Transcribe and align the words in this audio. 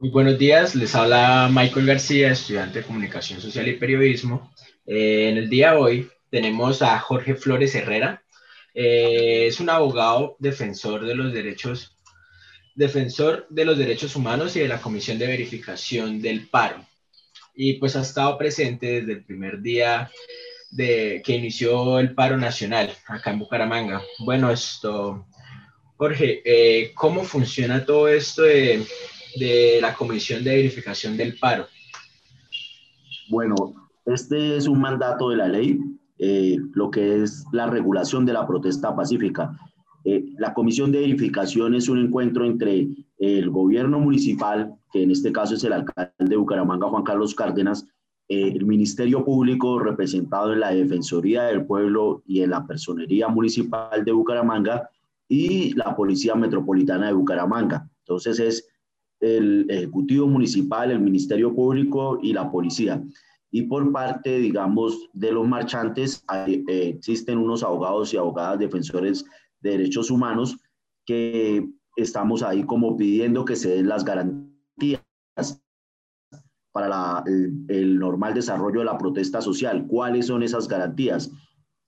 Muy 0.00 0.08
buenos 0.08 0.38
días, 0.38 0.74
les 0.76 0.94
habla 0.94 1.50
Michael 1.52 1.84
García, 1.84 2.32
estudiante 2.32 2.78
de 2.78 2.86
Comunicación 2.86 3.38
Social 3.38 3.68
y 3.68 3.76
Periodismo. 3.76 4.50
Eh, 4.86 5.28
en 5.28 5.36
el 5.36 5.50
día 5.50 5.72
de 5.72 5.76
hoy 5.76 6.10
tenemos 6.30 6.80
a 6.80 6.98
Jorge 6.98 7.34
Flores 7.34 7.74
Herrera. 7.74 8.22
Eh, 8.72 9.44
es 9.46 9.60
un 9.60 9.68
abogado 9.68 10.36
defensor 10.38 11.04
de 11.04 11.14
los 11.14 11.34
derechos, 11.34 11.98
defensor 12.74 13.46
de 13.50 13.66
los 13.66 13.76
derechos 13.76 14.16
humanos 14.16 14.56
y 14.56 14.60
de 14.60 14.68
la 14.68 14.80
Comisión 14.80 15.18
de 15.18 15.26
Verificación 15.26 16.22
del 16.22 16.48
Paro. 16.48 16.82
Y 17.54 17.74
pues 17.74 17.94
ha 17.94 18.00
estado 18.00 18.38
presente 18.38 19.02
desde 19.02 19.12
el 19.12 19.24
primer 19.26 19.60
día 19.60 20.10
de 20.70 21.20
que 21.22 21.36
inició 21.36 21.98
el 21.98 22.14
paro 22.14 22.38
nacional 22.38 22.90
acá 23.06 23.32
en 23.32 23.40
Bucaramanga. 23.40 24.02
Bueno, 24.20 24.50
esto, 24.50 25.26
Jorge, 25.98 26.40
eh, 26.42 26.90
¿cómo 26.94 27.22
funciona 27.22 27.84
todo 27.84 28.08
esto 28.08 28.44
de, 28.44 28.86
de 29.36 29.78
la 29.80 29.94
Comisión 29.94 30.44
de 30.44 30.56
Verificación 30.56 31.16
del 31.16 31.36
Paro? 31.38 31.66
Bueno, 33.28 33.54
este 34.06 34.56
es 34.56 34.66
un 34.66 34.80
mandato 34.80 35.30
de 35.30 35.36
la 35.36 35.48
ley, 35.48 35.78
eh, 36.18 36.56
lo 36.74 36.90
que 36.90 37.22
es 37.22 37.44
la 37.52 37.66
regulación 37.66 38.26
de 38.26 38.32
la 38.32 38.46
protesta 38.46 38.94
pacífica. 38.94 39.56
Eh, 40.04 40.24
la 40.38 40.54
comisión 40.54 40.90
de 40.90 41.00
verificación 41.00 41.74
es 41.74 41.88
un 41.88 41.98
encuentro 41.98 42.44
entre 42.44 42.88
el 43.18 43.50
gobierno 43.50 44.00
municipal, 44.00 44.74
que 44.92 45.02
en 45.02 45.10
este 45.10 45.30
caso 45.30 45.54
es 45.54 45.64
el 45.64 45.74
alcalde 45.74 46.12
de 46.18 46.36
Bucaramanga, 46.36 46.88
Juan 46.88 47.04
Carlos 47.04 47.34
Cárdenas, 47.34 47.86
eh, 48.28 48.52
el 48.54 48.64
Ministerio 48.64 49.24
Público 49.24 49.78
representado 49.78 50.52
en 50.52 50.60
la 50.60 50.70
Defensoría 50.70 51.44
del 51.44 51.66
Pueblo 51.66 52.22
y 52.26 52.42
en 52.42 52.50
la 52.50 52.66
Personería 52.66 53.28
Municipal 53.28 54.04
de 54.04 54.12
Bucaramanga 54.12 54.88
y 55.28 55.74
la 55.74 55.94
Policía 55.94 56.34
Metropolitana 56.34 57.08
de 57.08 57.12
Bucaramanga. 57.12 57.88
Entonces 58.00 58.40
es 58.40 58.68
el 59.20 59.66
Ejecutivo 59.68 60.26
Municipal, 60.26 60.90
el 60.90 61.00
Ministerio 61.00 61.54
Público 61.54 62.18
y 62.22 62.32
la 62.32 62.50
Policía. 62.50 63.02
Y 63.50 63.62
por 63.62 63.90
parte, 63.92 64.38
digamos, 64.38 65.10
de 65.12 65.32
los 65.32 65.46
marchantes, 65.46 66.24
eh, 66.46 66.64
existen 66.96 67.38
unos 67.38 67.62
abogados 67.62 68.14
y 68.14 68.16
abogadas 68.16 68.58
defensores 68.58 69.24
de 69.60 69.70
derechos 69.70 70.10
humanos 70.10 70.56
que 71.04 71.68
estamos 71.96 72.42
ahí 72.42 72.64
como 72.64 72.96
pidiendo 72.96 73.44
que 73.44 73.56
se 73.56 73.76
den 73.76 73.88
las 73.88 74.04
garantías 74.04 75.02
para 76.72 77.24
el, 77.26 77.64
el, 77.68 77.98
normal 77.98 78.32
desarrollo 78.32 78.80
de 78.80 78.86
la 78.86 78.96
protesta 78.96 79.40
social. 79.40 79.86
¿Cuáles 79.88 80.26
son 80.26 80.44
esas 80.44 80.68
garantías? 80.68 81.30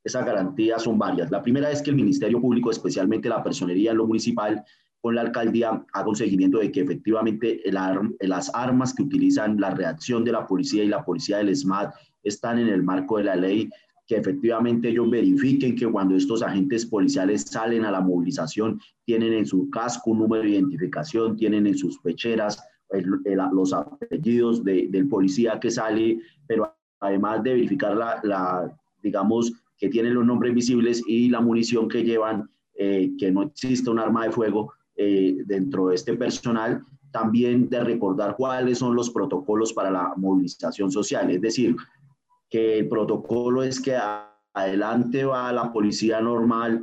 Esas 0.04 0.26
garantías 0.26 0.82
son 0.82 0.98
varias. 0.98 1.30
La 1.30 1.40
primera 1.40 1.70
es 1.70 1.80
que 1.80 1.90
el 1.90 1.96
Ministerio 1.96 2.40
Público, 2.40 2.72
especialmente 2.72 3.28
la 3.28 3.44
personería 3.44 3.92
en 3.92 3.98
lo 3.98 4.06
municipal, 4.08 4.64
con 5.02 5.16
la 5.16 5.22
alcaldía 5.22 5.84
haga 5.92 6.08
un 6.08 6.16
seguimiento 6.16 6.58
de 6.58 6.70
que 6.70 6.80
efectivamente 6.80 7.68
el 7.68 7.76
arm, 7.76 8.14
las 8.20 8.54
armas 8.54 8.94
que 8.94 9.02
utilizan 9.02 9.60
la 9.60 9.70
reacción 9.70 10.24
de 10.24 10.30
la 10.30 10.46
policía 10.46 10.84
y 10.84 10.88
la 10.88 11.04
policía 11.04 11.38
del 11.38 11.54
SMAT 11.54 11.92
están 12.22 12.60
en 12.60 12.68
el 12.68 12.84
marco 12.84 13.18
de 13.18 13.24
la 13.24 13.34
ley, 13.34 13.68
que 14.06 14.16
efectivamente 14.16 14.90
ellos 14.90 15.10
verifiquen 15.10 15.74
que 15.74 15.88
cuando 15.88 16.14
estos 16.14 16.40
agentes 16.40 16.86
policiales 16.86 17.42
salen 17.42 17.84
a 17.84 17.90
la 17.90 18.00
movilización, 18.00 18.80
tienen 19.04 19.32
en 19.32 19.44
su 19.44 19.68
casco 19.70 20.12
un 20.12 20.20
número 20.20 20.44
de 20.44 20.50
identificación, 20.50 21.36
tienen 21.36 21.66
en 21.66 21.76
sus 21.76 21.98
pecheras 21.98 22.62
el, 22.90 23.06
el, 23.24 23.40
los 23.52 23.72
apellidos 23.72 24.62
de, 24.62 24.86
del 24.88 25.08
policía 25.08 25.58
que 25.58 25.72
sale, 25.72 26.20
pero 26.46 26.76
además 27.00 27.42
de 27.42 27.54
verificar 27.54 27.96
la, 27.96 28.20
la, 28.22 28.72
digamos, 29.02 29.52
que 29.76 29.88
tienen 29.88 30.14
los 30.14 30.24
nombres 30.24 30.54
visibles 30.54 31.02
y 31.08 31.28
la 31.28 31.40
munición 31.40 31.88
que 31.88 32.04
llevan, 32.04 32.48
eh, 32.74 33.10
que 33.18 33.32
no 33.32 33.42
existe 33.42 33.90
un 33.90 33.98
arma 33.98 34.26
de 34.26 34.30
fuego, 34.30 34.72
eh, 34.96 35.38
dentro 35.46 35.88
de 35.88 35.94
este 35.94 36.14
personal, 36.16 36.84
también 37.10 37.68
de 37.68 37.84
recordar 37.84 38.36
cuáles 38.36 38.78
son 38.78 38.94
los 38.94 39.10
protocolos 39.10 39.72
para 39.72 39.90
la 39.90 40.14
movilización 40.16 40.90
social. 40.90 41.30
Es 41.30 41.40
decir, 41.40 41.76
que 42.50 42.78
el 42.78 42.88
protocolo 42.88 43.62
es 43.62 43.80
que 43.80 43.96
adelante 44.54 45.24
va 45.24 45.52
la 45.52 45.72
policía 45.72 46.20
normal, 46.20 46.82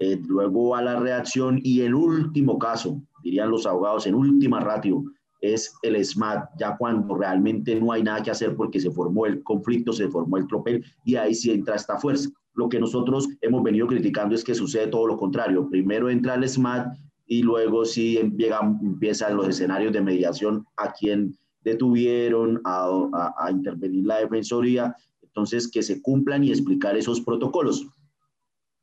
eh, 0.00 0.20
luego 0.26 0.70
va 0.70 0.82
la 0.82 1.00
reacción 1.00 1.60
y 1.62 1.80
el 1.80 1.94
último 1.94 2.58
caso, 2.58 3.02
dirían 3.22 3.50
los 3.50 3.66
abogados, 3.66 4.06
en 4.06 4.14
última 4.14 4.60
ratio, 4.60 5.04
es 5.40 5.72
el 5.82 6.04
SMAT, 6.04 6.50
ya 6.58 6.76
cuando 6.76 7.16
realmente 7.16 7.74
no 7.80 7.92
hay 7.92 8.02
nada 8.02 8.22
que 8.22 8.30
hacer 8.30 8.56
porque 8.56 8.80
se 8.80 8.90
formó 8.90 9.26
el 9.26 9.42
conflicto, 9.42 9.92
se 9.92 10.08
formó 10.08 10.36
el 10.36 10.46
tropel 10.46 10.84
y 11.04 11.14
ahí 11.16 11.34
sí 11.34 11.50
entra 11.50 11.76
esta 11.76 11.98
fuerza. 11.98 12.28
Lo 12.54 12.68
que 12.68 12.80
nosotros 12.80 13.28
hemos 13.40 13.62
venido 13.62 13.86
criticando 13.86 14.34
es 14.34 14.42
que 14.42 14.54
sucede 14.54 14.88
todo 14.88 15.06
lo 15.06 15.16
contrario. 15.16 15.68
Primero 15.68 16.10
entra 16.10 16.34
el 16.34 16.48
SMAT 16.48 16.88
y 17.28 17.42
luego 17.42 17.84
sí 17.84 18.18
llegan, 18.36 18.80
empiezan 18.82 19.36
los 19.36 19.48
escenarios 19.48 19.92
de 19.92 20.00
mediación 20.00 20.66
a 20.76 20.92
quien 20.92 21.36
detuvieron, 21.62 22.60
a, 22.64 22.86
a, 23.12 23.34
a, 23.46 23.50
intervenir 23.50 24.06
la 24.06 24.20
defensoría, 24.20 24.96
entonces 25.22 25.70
que 25.70 25.82
se 25.82 26.00
cumplan 26.00 26.42
y 26.42 26.50
explicar 26.50 26.96
esos 26.96 27.20
protocolos. 27.20 27.86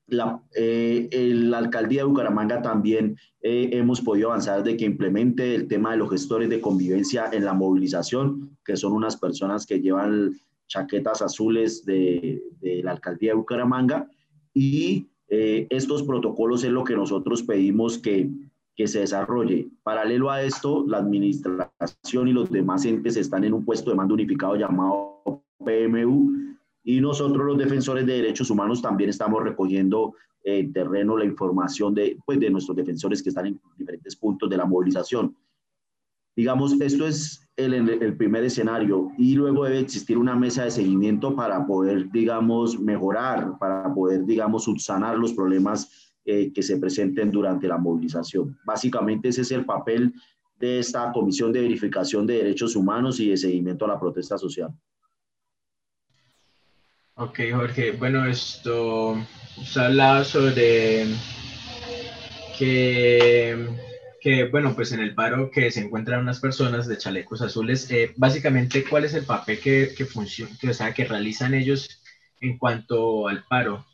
La, 0.07 0.39
eh, 0.55 1.09
la 1.34 1.57
alcaldía 1.57 2.01
de 2.01 2.07
Bucaramanga 2.07 2.61
también 2.61 3.17
eh, 3.41 3.69
hemos 3.73 4.01
podido 4.01 4.29
avanzar 4.29 4.63
de 4.63 4.78
que 4.78 4.85
implemente 4.85 5.55
el 5.55 5.67
tema 5.67 5.91
de 5.91 5.97
los 5.97 6.11
gestores 6.11 6.47
de 6.47 6.61
convivencia 6.61 7.28
en 7.34 7.44
la 7.44 7.53
movilización, 7.53 8.55
que 8.63 8.78
son 8.78 8.94
unas 8.94 9.17
personas 9.17 9.66
que 9.66 9.81
llevan 9.81 10.39
chaquetas 10.67 11.23
azules 11.23 11.84
de, 11.85 12.44
de 12.61 12.84
la 12.84 12.91
alcaldía 12.91 13.31
de 13.31 13.38
Bucaramanga 13.38 14.07
y 14.53 15.07
eh, 15.29 15.67
estos 15.69 16.03
protocolos 16.03 16.63
es 16.63 16.71
lo 16.71 16.83
que 16.83 16.95
nosotros 16.95 17.43
pedimos 17.43 17.97
que, 17.97 18.29
que 18.75 18.87
se 18.87 18.99
desarrolle. 18.99 19.67
Paralelo 19.83 20.29
a 20.29 20.43
esto, 20.43 20.85
la 20.87 20.97
administración 20.97 22.27
y 22.27 22.33
los 22.33 22.51
demás 22.51 22.85
entes 22.85 23.17
están 23.17 23.43
en 23.43 23.53
un 23.53 23.65
puesto 23.65 23.89
de 23.89 23.95
mando 23.95 24.13
unificado 24.13 24.55
llamado 24.55 25.43
PMU 25.63 26.31
y 26.83 27.01
nosotros 27.01 27.45
los 27.45 27.57
defensores 27.57 28.05
de 28.05 28.13
derechos 28.13 28.49
humanos 28.49 28.81
también 28.81 29.09
estamos 29.09 29.43
recogiendo 29.43 30.13
en 30.43 30.71
terreno 30.71 31.17
la 31.17 31.25
información 31.25 31.95
de, 31.95 32.17
pues, 32.23 32.39
de 32.39 32.51
nuestros 32.51 32.77
defensores 32.77 33.23
que 33.23 33.29
están 33.29 33.47
en 33.47 33.59
diferentes 33.75 34.15
puntos 34.15 34.47
de 34.49 34.57
la 34.57 34.65
movilización. 34.65 35.35
Digamos, 36.35 36.79
esto 36.81 37.07
es 37.07 37.47
el, 37.56 37.73
el, 37.73 38.18
primer 38.18 38.44
escenario 38.44 39.12
y 39.18 39.35
luego 39.35 39.63
debe 39.63 39.79
existir 39.79 40.18
una 40.18 40.35
mesa 40.35 40.66
de 40.66 40.72
seguimiento 40.72 41.35
para 41.35 41.66
poder, 41.66 42.12
digamos, 42.12 42.78
mejorar, 42.79 43.57
para 43.59 43.94
poder, 43.94 44.25
digamos, 44.25 44.66
subsanar 44.66 45.18
los 45.18 45.31
problemas 45.34 46.13
eh, 46.25 46.51
que 46.51 46.63
se 46.63 46.78
presenten 46.78 47.31
durante 47.31 47.68
la 47.68 47.78
movilización. 47.78 48.57
Básicamente 48.66 49.29
ese 49.29 49.41
es 49.41 49.51
el 49.51 49.63
papel 49.63 50.12
de 50.59 50.79
esta 50.79 51.12
Comisión 51.12 51.53
de 51.53 51.62
Verificación 51.62 52.25
de 52.25 52.38
Derechos 52.38 52.75
Humanos 52.75 53.19
y 53.19 53.29
de 53.29 53.38
Seguimiento 53.38 53.85
a 53.85 53.90
la 53.90 54.00
Protesta 54.00 54.35
Social. 54.38 54.72
Ok, 57.13 57.40
Jorge. 57.53 57.91
Bueno, 57.91 58.25
esto 58.25 59.16
se 59.63 59.79
habla 59.79 60.23
sobre 60.23 61.06
que 62.57 63.67
bueno, 64.51 64.73
pues 64.75 64.91
en 64.91 65.01
el 65.01 65.13
paro 65.13 65.51
que 65.51 65.69
se 65.69 65.81
encuentran 65.81 66.21
unas 66.21 66.39
personas 66.39 66.87
de 66.87 66.97
chalecos 66.97 67.41
azules, 67.43 67.91
eh, 67.91 68.11
básicamente, 68.17 68.83
¿cuál 68.83 69.05
es 69.05 69.13
el 69.13 69.23
papel 69.23 69.59
que, 69.59 69.93
que, 69.95 70.07
que 70.95 71.05
realizan 71.05 71.53
ellos 71.53 72.01
en 72.41 72.57
cuanto 72.57 73.27
al 73.27 73.43
paro? 73.43 73.85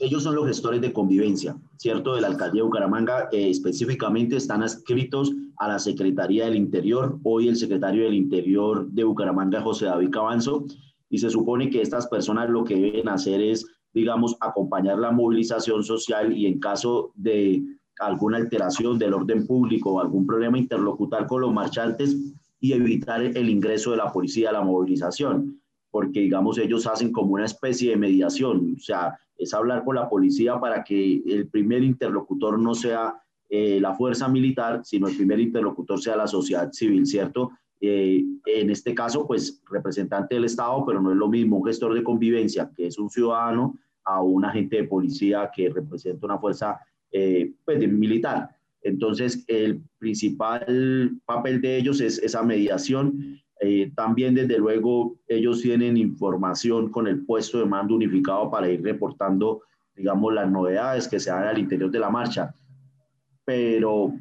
Ellos 0.00 0.22
son 0.22 0.34
los 0.34 0.46
gestores 0.46 0.82
de 0.82 0.92
convivencia, 0.92 1.56
¿cierto? 1.78 2.14
De 2.14 2.20
la 2.20 2.28
alcaldía 2.28 2.60
de 2.60 2.66
Bucaramanga, 2.66 3.28
eh, 3.32 3.48
específicamente 3.48 4.36
están 4.36 4.62
adscritos 4.62 5.32
a 5.56 5.68
la 5.68 5.78
Secretaría 5.78 6.44
del 6.44 6.56
Interior. 6.56 7.18
Hoy 7.22 7.48
el 7.48 7.56
secretario 7.56 8.04
del 8.04 8.14
Interior 8.14 8.86
de 8.90 9.04
Bucaramanga, 9.04 9.62
José 9.62 9.86
David 9.86 10.10
Cabanzo, 10.10 10.66
y 11.08 11.18
se 11.18 11.30
supone 11.30 11.70
que 11.70 11.80
estas 11.80 12.06
personas 12.06 12.50
lo 12.50 12.64
que 12.64 12.76
deben 12.76 13.08
hacer 13.08 13.40
es, 13.40 13.66
digamos, 13.94 14.36
acompañar 14.40 14.98
la 14.98 15.10
movilización 15.10 15.84
social 15.84 16.36
y 16.36 16.46
en 16.46 16.60
caso 16.60 17.12
de 17.14 17.62
alguna 18.00 18.38
alteración 18.38 18.98
del 18.98 19.14
orden 19.14 19.46
público 19.46 19.92
o 19.92 20.00
algún 20.00 20.26
problema 20.26 20.58
interlocutar 20.58 21.26
con 21.26 21.42
los 21.42 21.52
marchantes 21.52 22.16
y 22.60 22.72
evitar 22.72 23.22
el 23.22 23.48
ingreso 23.48 23.92
de 23.92 23.98
la 23.98 24.12
policía 24.12 24.50
a 24.50 24.54
la 24.54 24.62
movilización, 24.62 25.60
porque 25.90 26.20
digamos 26.20 26.58
ellos 26.58 26.86
hacen 26.86 27.12
como 27.12 27.34
una 27.34 27.44
especie 27.44 27.90
de 27.90 27.96
mediación, 27.96 28.74
o 28.76 28.80
sea, 28.80 29.18
es 29.36 29.54
hablar 29.54 29.84
con 29.84 29.96
la 29.96 30.08
policía 30.08 30.60
para 30.60 30.84
que 30.84 31.22
el 31.26 31.48
primer 31.48 31.82
interlocutor 31.82 32.58
no 32.58 32.74
sea 32.74 33.14
eh, 33.48 33.80
la 33.80 33.94
fuerza 33.94 34.28
militar, 34.28 34.82
sino 34.84 35.08
el 35.08 35.16
primer 35.16 35.40
interlocutor 35.40 36.00
sea 36.00 36.16
la 36.16 36.26
sociedad 36.26 36.70
civil, 36.72 37.06
¿cierto? 37.06 37.50
Eh, 37.80 38.22
en 38.44 38.70
este 38.70 38.94
caso, 38.94 39.26
pues 39.26 39.62
representante 39.70 40.34
del 40.34 40.44
Estado, 40.44 40.84
pero 40.84 41.00
no 41.00 41.10
es 41.10 41.16
lo 41.16 41.28
mismo 41.28 41.56
un 41.56 41.64
gestor 41.64 41.94
de 41.94 42.04
convivencia, 42.04 42.70
que 42.76 42.86
es 42.86 42.98
un 42.98 43.08
ciudadano, 43.08 43.74
a 44.04 44.22
un 44.22 44.44
agente 44.44 44.76
de 44.76 44.84
policía 44.84 45.50
que 45.54 45.70
representa 45.70 46.26
una 46.26 46.38
fuerza 46.38 46.78
eh, 47.12 47.52
pues, 47.64 47.80
de 47.80 47.88
militar. 47.88 48.48
Entonces, 48.82 49.44
el 49.46 49.82
principal 49.98 51.20
papel 51.26 51.60
de 51.60 51.76
ellos 51.76 52.00
es 52.00 52.18
esa 52.18 52.42
mediación. 52.42 53.38
Eh, 53.60 53.92
también, 53.94 54.34
desde 54.34 54.58
luego, 54.58 55.16
ellos 55.28 55.60
tienen 55.60 55.96
información 55.96 56.90
con 56.90 57.06
el 57.06 57.24
puesto 57.26 57.58
de 57.58 57.66
mando 57.66 57.94
unificado 57.94 58.50
para 58.50 58.70
ir 58.70 58.82
reportando, 58.82 59.62
digamos, 59.94 60.32
las 60.32 60.50
novedades 60.50 61.06
que 61.06 61.20
se 61.20 61.30
dan 61.30 61.44
al 61.44 61.58
interior 61.58 61.90
de 61.90 61.98
la 61.98 62.08
marcha. 62.08 62.54
Pero 63.44 64.14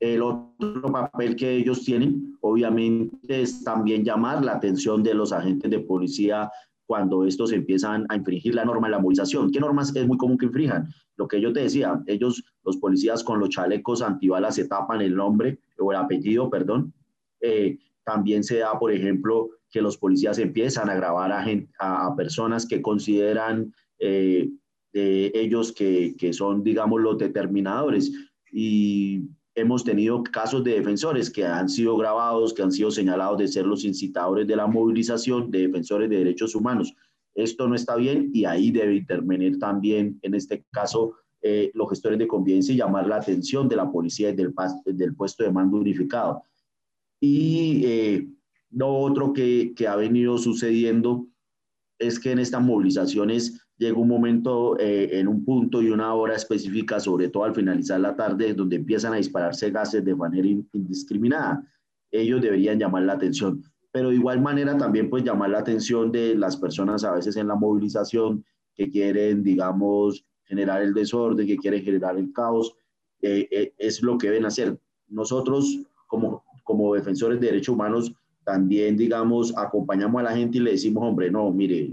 El 0.00 0.22
otro 0.22 0.92
papel 0.92 1.34
que 1.34 1.56
ellos 1.56 1.82
tienen, 1.82 2.36
obviamente, 2.42 3.40
es 3.40 3.64
también 3.64 4.04
llamar 4.04 4.44
la 4.44 4.52
atención 4.52 5.02
de 5.02 5.14
los 5.14 5.32
agentes 5.32 5.70
de 5.70 5.80
policía 5.80 6.50
cuando 6.86 7.24
estos 7.24 7.52
empiezan 7.52 8.06
a 8.08 8.16
infringir 8.16 8.54
la 8.54 8.64
norma 8.64 8.88
de 8.88 8.92
la 8.92 8.98
movilización. 8.98 9.50
¿Qué 9.50 9.60
normas 9.60 9.94
es 9.94 10.06
muy 10.06 10.16
común 10.16 10.38
que 10.38 10.46
infrinjan? 10.46 10.88
Lo 11.16 11.28
que 11.28 11.40
yo 11.40 11.52
te 11.52 11.60
decía, 11.60 12.02
ellos, 12.06 12.44
los 12.64 12.76
policías 12.76 13.24
con 13.24 13.40
los 13.40 13.50
chalecos 13.50 14.02
antibalas 14.02 14.56
se 14.56 14.66
tapan 14.66 15.00
el 15.00 15.14
nombre 15.14 15.58
o 15.78 15.92
el 15.92 15.98
apellido, 15.98 16.50
perdón. 16.50 16.92
Eh, 17.40 17.78
también 18.04 18.44
se 18.44 18.58
da, 18.58 18.78
por 18.78 18.92
ejemplo, 18.92 19.50
que 19.70 19.80
los 19.80 19.96
policías 19.96 20.38
empiezan 20.38 20.90
a 20.90 20.94
grabar 20.94 21.32
a, 21.32 22.06
a, 22.06 22.16
personas 22.16 22.66
que 22.66 22.82
consideran 22.82 23.72
eh, 23.98 24.50
ellos 24.92 25.72
que, 25.72 26.14
que 26.18 26.32
son, 26.32 26.62
digamos, 26.62 27.00
los 27.00 27.18
determinadores. 27.18 28.12
Y 28.52 29.30
hemos 29.54 29.84
tenido 29.84 30.22
casos 30.22 30.64
de 30.64 30.72
defensores 30.72 31.30
que 31.30 31.46
han 31.46 31.68
sido 31.68 31.96
grabados, 31.96 32.52
que 32.52 32.62
han 32.62 32.72
sido 32.72 32.90
señalados 32.90 33.38
de 33.38 33.48
ser 33.48 33.66
los 33.66 33.84
incitadores 33.84 34.46
de 34.46 34.56
la 34.56 34.66
movilización, 34.66 35.50
de 35.50 35.60
defensores 35.60 36.10
de 36.10 36.18
derechos 36.18 36.54
humanos. 36.54 36.94
Esto 37.34 37.68
no 37.68 37.74
está 37.74 37.96
bien 37.96 38.30
y 38.32 38.44
ahí 38.44 38.70
debe 38.70 38.96
intervenir 38.96 39.58
también, 39.58 40.18
en 40.22 40.34
este 40.34 40.64
caso, 40.70 41.14
eh, 41.42 41.70
los 41.74 41.88
gestores 41.90 42.18
de 42.18 42.26
convivencia 42.26 42.72
y 42.72 42.78
llamar 42.78 43.06
la 43.06 43.16
atención 43.16 43.68
de 43.68 43.76
la 43.76 43.90
policía 43.90 44.30
y 44.30 44.34
del, 44.34 44.54
del 44.86 45.14
puesto 45.14 45.44
de 45.44 45.52
mando 45.52 45.76
unificado. 45.76 46.42
Y 47.20 47.82
eh, 47.84 48.28
lo 48.70 48.88
otro 48.96 49.32
que, 49.32 49.72
que 49.76 49.86
ha 49.86 49.96
venido 49.96 50.38
sucediendo 50.38 51.26
es 51.98 52.18
que 52.18 52.32
en 52.32 52.38
estas 52.38 52.62
movilizaciones 52.62 53.63
llega 53.76 53.98
un 53.98 54.08
momento 54.08 54.78
eh, 54.78 55.18
en 55.18 55.28
un 55.28 55.44
punto 55.44 55.82
y 55.82 55.90
una 55.90 56.14
hora 56.14 56.36
específica, 56.36 57.00
sobre 57.00 57.28
todo 57.28 57.44
al 57.44 57.54
finalizar 57.54 58.00
la 58.00 58.14
tarde, 58.14 58.54
donde 58.54 58.76
empiezan 58.76 59.12
a 59.12 59.16
dispararse 59.16 59.70
gases 59.70 60.04
de 60.04 60.14
manera 60.14 60.46
indiscriminada. 60.72 61.66
Ellos 62.10 62.40
deberían 62.40 62.78
llamar 62.78 63.02
la 63.02 63.14
atención, 63.14 63.62
pero 63.90 64.10
de 64.10 64.16
igual 64.16 64.40
manera 64.40 64.76
también 64.76 65.10
pues 65.10 65.24
llamar 65.24 65.50
la 65.50 65.58
atención 65.58 66.12
de 66.12 66.34
las 66.36 66.56
personas 66.56 67.04
a 67.04 67.12
veces 67.12 67.36
en 67.36 67.48
la 67.48 67.56
movilización 67.56 68.44
que 68.74 68.90
quieren, 68.90 69.42
digamos, 69.42 70.24
generar 70.44 70.82
el 70.82 70.94
desorden, 70.94 71.46
que 71.46 71.56
quieren 71.56 71.82
generar 71.82 72.16
el 72.16 72.32
caos, 72.32 72.76
eh, 73.22 73.48
eh, 73.50 73.72
es 73.78 74.02
lo 74.02 74.18
que 74.18 74.28
deben 74.28 74.44
hacer. 74.44 74.78
Nosotros 75.08 75.80
como, 76.06 76.44
como 76.62 76.94
defensores 76.94 77.40
de 77.40 77.46
derechos 77.46 77.74
humanos 77.74 78.12
también, 78.44 78.96
digamos, 78.96 79.56
acompañamos 79.56 80.20
a 80.20 80.24
la 80.24 80.36
gente 80.36 80.58
y 80.58 80.60
le 80.60 80.72
decimos, 80.72 81.02
hombre, 81.04 81.30
no, 81.30 81.50
mire, 81.50 81.90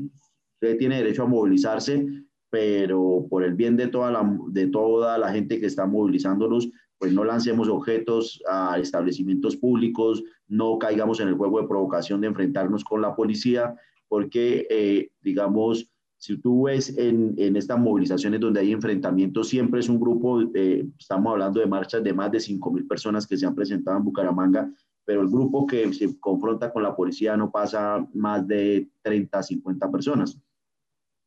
Usted 0.62 0.78
tiene 0.78 0.98
derecho 0.98 1.24
a 1.24 1.28
movilizarse, 1.28 2.06
pero 2.52 3.26
por 3.32 3.44
el 3.44 3.56
bien 3.56 3.76
de 3.78 3.88
toda 3.88 4.12
la, 4.12 4.38
de 4.50 4.68
toda 4.68 5.18
la 5.18 5.32
gente 5.32 5.60
que 5.60 5.66
está 5.66 5.88
movilizándonos, 5.88 6.70
pues 7.00 7.12
no 7.14 7.24
lancemos 7.24 7.68
objetos 7.68 8.40
a 8.48 8.78
establecimientos 8.78 9.56
públicos, 9.56 10.24
no 10.48 10.78
caigamos 10.78 11.20
en 11.20 11.30
el 11.30 11.34
juego 11.34 11.60
de 11.60 11.68
provocación 11.68 12.22
de 12.22 12.28
enfrentarnos 12.28 12.84
con 12.84 13.02
la 13.02 13.16
policía, 13.16 13.74
porque, 14.08 14.68
eh, 14.70 15.10
digamos, 15.22 15.92
si 16.20 16.38
tú 16.38 16.66
ves 16.66 16.96
en, 16.96 17.34
en, 17.38 17.56
estas 17.56 17.80
movilizaciones 17.80 18.40
donde 18.40 18.60
hay 18.60 18.72
enfrentamientos, 18.72 19.50
siempre 19.50 19.80
es 19.80 19.90
un 19.90 20.00
grupo, 20.00 20.42
eh, 20.54 20.86
estamos 21.00 21.32
hablando 21.32 21.60
de 21.60 21.66
marchas 21.66 22.04
de 22.04 22.14
más 22.14 22.32
de 22.32 22.40
5 22.40 22.72
mil 22.72 22.86
personas 22.86 23.26
que 23.26 23.36
se 23.36 23.48
han 23.48 23.56
presentado 23.56 23.98
en 23.98 24.04
Bucaramanga, 24.04 24.72
pero 25.06 25.22
el 25.22 25.28
grupo 25.28 25.66
que 25.66 25.92
se 25.92 26.20
confronta 26.20 26.72
con 26.72 26.84
la 26.84 26.96
policía 26.96 27.36
no 27.36 27.50
pasa 27.50 28.08
más 28.14 28.48
de 28.48 28.88
30, 29.02 29.42
50 29.42 29.90
personas 29.90 30.40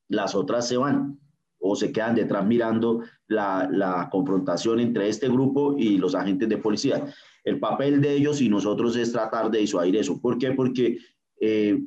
las 0.08 0.34
otras 0.34 0.68
se 0.68 0.76
van 0.76 1.18
o 1.58 1.74
se 1.74 1.92
quedan 1.92 2.14
detrás 2.14 2.46
mirando 2.46 3.02
la, 3.26 4.08
confrontación 4.12 4.80
entre 4.80 5.08
este 5.08 5.28
grupo 5.28 5.76
y 5.78 5.96
los 5.96 6.14
agentes 6.14 6.48
de 6.48 6.58
policía. 6.58 7.06
El 7.42 7.58
papel 7.58 8.00
de 8.00 8.14
ellos 8.14 8.40
y 8.40 8.48
nosotros 8.48 8.96
es 8.96 9.12
tratar 9.12 9.50
de 9.50 9.60
disuadir 9.60 9.96
eso. 9.96 10.20
¿Por 10.20 10.36
qué? 10.36 10.52
Porque 10.52 10.98
eh, 11.40 11.82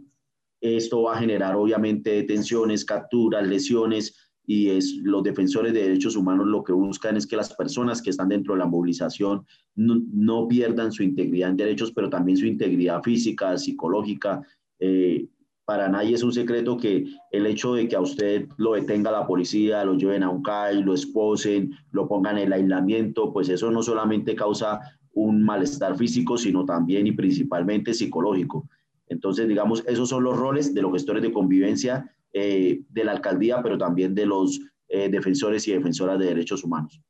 esto 0.61 1.03
va 1.03 1.15
a 1.15 1.19
generar 1.19 1.55
obviamente 1.55 2.09
detenciones, 2.09 2.85
capturas, 2.85 3.47
lesiones 3.47 4.15
y 4.49 4.69
es, 4.69 4.95
los 5.03 5.21
defensores 5.23 5.73
de 5.73 5.83
derechos 5.83 6.15
humanos 6.15 6.47
lo 6.47 6.63
que 6.63 6.71
buscan 6.71 7.17
es 7.17 7.27
que 7.27 7.35
las 7.35 7.53
personas 7.53 8.01
que 8.01 8.09
están 8.09 8.29
dentro 8.29 8.53
de 8.53 8.59
la 8.59 8.65
movilización 8.65 9.45
no, 9.75 10.01
no 10.11 10.47
pierdan 10.47 10.91
su 10.91 11.03
integridad 11.03 11.49
en 11.49 11.57
derechos, 11.57 11.91
pero 11.91 12.09
también 12.09 12.37
su 12.37 12.45
integridad 12.45 13.03
física, 13.03 13.57
psicológica. 13.57 14.41
Eh, 14.79 15.27
para 15.67 15.89
nadie 15.89 16.15
es 16.15 16.23
un 16.23 16.31
secreto 16.31 16.77
que 16.77 17.03
el 17.29 17.45
hecho 17.45 17.73
de 17.73 17.89
que 17.89 17.97
a 17.97 17.99
usted 17.99 18.47
lo 18.55 18.75
detenga 18.75 19.11
la 19.11 19.27
policía, 19.27 19.83
lo 19.83 19.95
lleven 19.95 20.23
a 20.23 20.29
un 20.29 20.41
CAI, 20.41 20.81
lo 20.81 20.93
esposen, 20.93 21.77
lo 21.91 22.07
pongan 22.07 22.37
en 22.37 22.45
el 22.45 22.53
aislamiento, 22.53 23.33
pues 23.33 23.49
eso 23.49 23.69
no 23.69 23.83
solamente 23.83 24.33
causa 24.33 24.79
un 25.11 25.43
malestar 25.43 25.97
físico, 25.97 26.37
sino 26.37 26.63
también 26.63 27.05
y 27.05 27.11
principalmente 27.11 27.93
psicológico. 27.93 28.69
Entonces, 29.09 29.45
digamos, 29.45 29.83
esos 29.85 30.07
son 30.07 30.23
los 30.23 30.37
roles 30.37 30.73
de 30.73 30.81
los 30.81 30.93
gestores 30.93 31.21
de 31.21 31.33
convivencia 31.33 32.15
eh, 32.31 32.83
de 32.87 33.03
la 33.03 33.11
alcaldía, 33.11 33.61
pero 33.61 33.77
también 33.77 34.15
de 34.15 34.25
los 34.25 34.61
eh, 34.87 35.09
defensores 35.09 35.67
y 35.67 35.73
defensoras 35.73 36.17
de 36.17 36.27
derechos 36.27 36.63
humanos. 36.63 37.01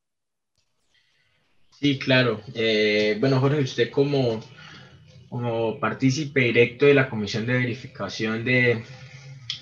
Sí, 1.80 2.00
claro. 2.00 2.42
Eh, 2.56 3.18
bueno, 3.19 3.39
Jorge, 3.39 3.62
usted 3.62 3.92
como 3.92 4.39
como 5.29 5.79
partícipe 5.79 6.41
directo 6.41 6.85
de 6.85 6.94
la 6.94 7.09
Comisión 7.09 7.45
de 7.45 7.53
Verificación 7.53 8.45
de, 8.45 8.83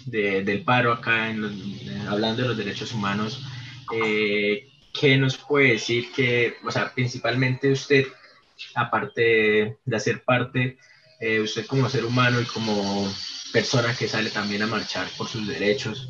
del 0.06 0.64
Paro 0.64 0.92
acá, 0.92 1.30
en 1.30 1.44
hablando 2.08 2.44
de 2.44 2.48
los 2.50 2.58
derechos 2.58 2.94
humanos, 2.94 3.44
eh, 3.94 4.68
¿qué 4.94 5.18
nos 5.18 5.38
puede 5.38 5.74
decir 5.74 6.12
que, 6.16 6.56
o 6.64 6.72
sea, 6.72 6.94
principalmente 6.94 7.72
usted, 7.72 8.06
aparte 8.76 9.78
de 9.84 9.96
hacer 9.96 10.24
parte, 10.24 10.78
eh, 11.20 11.40
usted 11.40 11.66
como 11.66 11.90
ser 11.90 12.06
humano 12.06 12.42
y 12.42 12.46
como 12.46 13.12
persona 13.52 13.96
que 13.96 14.08
sale 14.08 14.30
también 14.30 14.62
a 14.62 14.68
marchar 14.68 15.08
por 15.18 15.28
sus 15.28 15.48
derechos, 15.48 16.10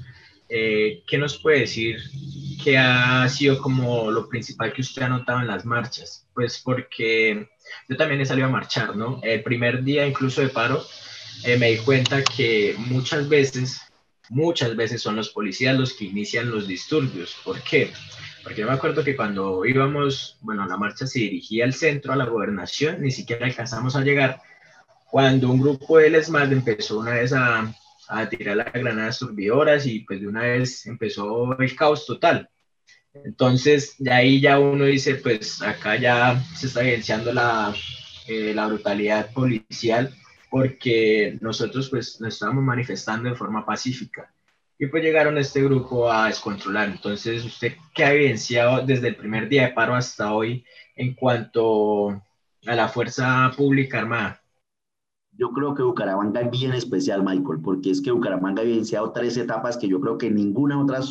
eh, 0.49 1.03
¿qué 1.07 1.17
nos 1.17 1.37
puede 1.37 1.61
decir 1.61 1.97
que 2.63 2.77
ha 2.77 3.27
sido 3.29 3.61
como 3.61 4.11
lo 4.11 4.29
principal 4.29 4.73
que 4.73 4.81
usted 4.81 5.03
ha 5.03 5.09
notado 5.09 5.39
en 5.39 5.47
las 5.47 5.65
marchas? 5.65 6.27
Pues 6.33 6.61
porque 6.63 7.47
yo 7.87 7.97
también 7.97 8.21
he 8.21 8.25
salido 8.25 8.47
a 8.47 8.51
marchar, 8.51 8.95
¿no? 8.95 9.19
El 9.23 9.43
primer 9.43 9.83
día 9.83 10.05
incluso 10.05 10.41
de 10.41 10.49
paro 10.49 10.83
eh, 11.43 11.57
me 11.57 11.71
di 11.71 11.77
cuenta 11.77 12.23
que 12.23 12.75
muchas 12.77 13.27
veces, 13.29 13.81
muchas 14.29 14.75
veces 14.75 15.01
son 15.01 15.15
los 15.15 15.29
policías 15.29 15.77
los 15.77 15.93
que 15.93 16.05
inician 16.05 16.49
los 16.49 16.67
disturbios. 16.67 17.35
¿Por 17.43 17.61
qué? 17.61 17.91
Porque 18.43 18.61
yo 18.61 18.67
me 18.67 18.73
acuerdo 18.73 19.03
que 19.03 19.15
cuando 19.15 19.65
íbamos, 19.65 20.37
bueno, 20.41 20.65
la 20.67 20.77
marcha 20.77 21.07
se 21.07 21.19
dirigía 21.19 21.65
al 21.65 21.73
centro, 21.73 22.13
a 22.13 22.15
la 22.15 22.25
gobernación, 22.25 23.01
ni 23.01 23.11
siquiera 23.11 23.45
alcanzamos 23.45 23.95
a 23.95 24.01
llegar, 24.01 24.39
cuando 25.09 25.49
un 25.49 25.61
grupo 25.61 25.97
de 25.97 26.15
ESMAD 26.15 26.51
empezó 26.53 26.99
una 26.99 27.11
vez 27.11 27.33
a, 27.33 27.73
a 28.07 28.29
tirar 28.29 28.57
las 28.57 28.73
granadas 28.73 29.19
turbidoras 29.19 29.85
y 29.85 30.01
pues 30.01 30.21
de 30.21 30.27
una 30.27 30.41
vez 30.41 30.85
empezó 30.85 31.57
el 31.57 31.75
caos 31.75 32.05
total. 32.05 32.49
Entonces, 33.23 33.95
de 33.97 34.11
ahí 34.11 34.41
ya 34.41 34.59
uno 34.59 34.85
dice, 34.85 35.15
pues 35.15 35.61
acá 35.61 35.95
ya 35.95 36.43
se 36.55 36.67
está 36.67 36.81
evidenciando 36.81 37.33
la, 37.33 37.73
eh, 38.27 38.53
la 38.53 38.67
brutalidad 38.67 39.31
policial 39.31 40.13
porque 40.49 41.37
nosotros 41.41 41.89
pues 41.89 42.19
nos 42.21 42.33
estábamos 42.33 42.63
manifestando 42.63 43.29
de 43.29 43.35
forma 43.35 43.65
pacífica 43.65 44.33
y 44.77 44.87
pues 44.87 45.03
llegaron 45.03 45.37
este 45.37 45.63
grupo 45.63 46.11
a 46.11 46.27
descontrolar. 46.27 46.89
Entonces, 46.89 47.45
¿usted 47.45 47.73
qué 47.93 48.03
ha 48.03 48.13
evidenciado 48.13 48.85
desde 48.85 49.09
el 49.09 49.15
primer 49.15 49.47
día 49.47 49.67
de 49.67 49.73
paro 49.73 49.95
hasta 49.95 50.33
hoy 50.33 50.65
en 50.95 51.13
cuanto 51.13 52.09
a 52.09 52.75
la 52.75 52.87
fuerza 52.87 53.51
pública 53.55 53.99
armada? 53.99 54.41
Yo 55.37 55.51
creo 55.51 55.75
que 55.75 55.83
Bucaramanga 55.83 56.41
es 56.41 56.51
bien 56.51 56.73
especial, 56.73 57.21
Michael, 57.23 57.59
porque 57.61 57.91
es 57.91 58.01
que 58.01 58.11
Bucaramanga 58.11 58.61
ha 58.61 58.65
evidenciado 58.65 59.11
tres 59.11 59.35
etapas 59.37 59.77
que 59.77 59.87
yo 59.87 59.99
creo 59.99 60.17
que 60.17 60.31
ninguna 60.31 60.81
otra 60.81 61.01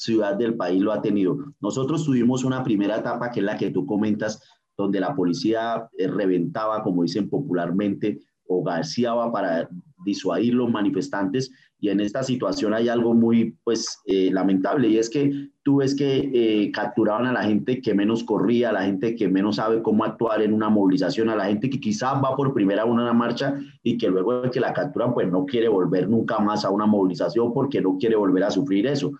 ciudad 0.00 0.34
del 0.36 0.54
país 0.54 0.80
lo 0.80 0.92
ha 0.92 1.02
tenido. 1.02 1.36
Nosotros 1.60 2.04
tuvimos 2.04 2.42
una 2.42 2.64
primera 2.64 2.96
etapa 2.96 3.30
que 3.30 3.40
es 3.40 3.46
la 3.46 3.58
que 3.58 3.70
tú 3.70 3.84
comentas, 3.84 4.42
donde 4.76 4.98
la 4.98 5.14
policía 5.14 5.88
eh, 5.98 6.08
reventaba, 6.08 6.82
como 6.82 7.02
dicen 7.02 7.28
popularmente, 7.28 8.18
o 8.46 8.62
garciaba 8.62 9.30
para 9.30 9.68
disuadir 10.04 10.54
los 10.54 10.70
manifestantes. 10.70 11.52
Y 11.78 11.90
en 11.90 12.00
esta 12.00 12.22
situación 12.22 12.72
hay 12.72 12.88
algo 12.88 13.14
muy 13.14 13.56
pues, 13.62 14.00
eh, 14.06 14.30
lamentable 14.32 14.88
y 14.88 14.96
es 14.96 15.10
que 15.10 15.50
tú 15.62 15.76
ves 15.76 15.94
que 15.94 16.30
eh, 16.32 16.70
capturaban 16.72 17.26
a 17.26 17.32
la 17.32 17.42
gente 17.42 17.80
que 17.80 17.94
menos 17.94 18.24
corría, 18.24 18.70
a 18.70 18.72
la 18.72 18.82
gente 18.84 19.14
que 19.14 19.28
menos 19.28 19.56
sabe 19.56 19.82
cómo 19.82 20.04
actuar 20.04 20.40
en 20.42 20.54
una 20.54 20.70
movilización, 20.70 21.28
a 21.28 21.36
la 21.36 21.44
gente 21.44 21.68
que 21.68 21.80
quizás 21.80 22.14
va 22.22 22.36
por 22.36 22.54
primera 22.54 22.82
a 22.82 22.86
una 22.86 23.12
marcha 23.12 23.58
y 23.82 23.98
que 23.98 24.08
luego 24.08 24.42
de 24.42 24.50
que 24.50 24.60
la 24.60 24.72
capturan 24.72 25.12
pues 25.12 25.30
no 25.30 25.44
quiere 25.44 25.68
volver 25.68 26.08
nunca 26.08 26.38
más 26.38 26.64
a 26.64 26.70
una 26.70 26.86
movilización 26.86 27.52
porque 27.52 27.80
no 27.82 27.96
quiere 27.98 28.16
volver 28.16 28.44
a 28.44 28.50
sufrir 28.50 28.86
eso. 28.86 29.12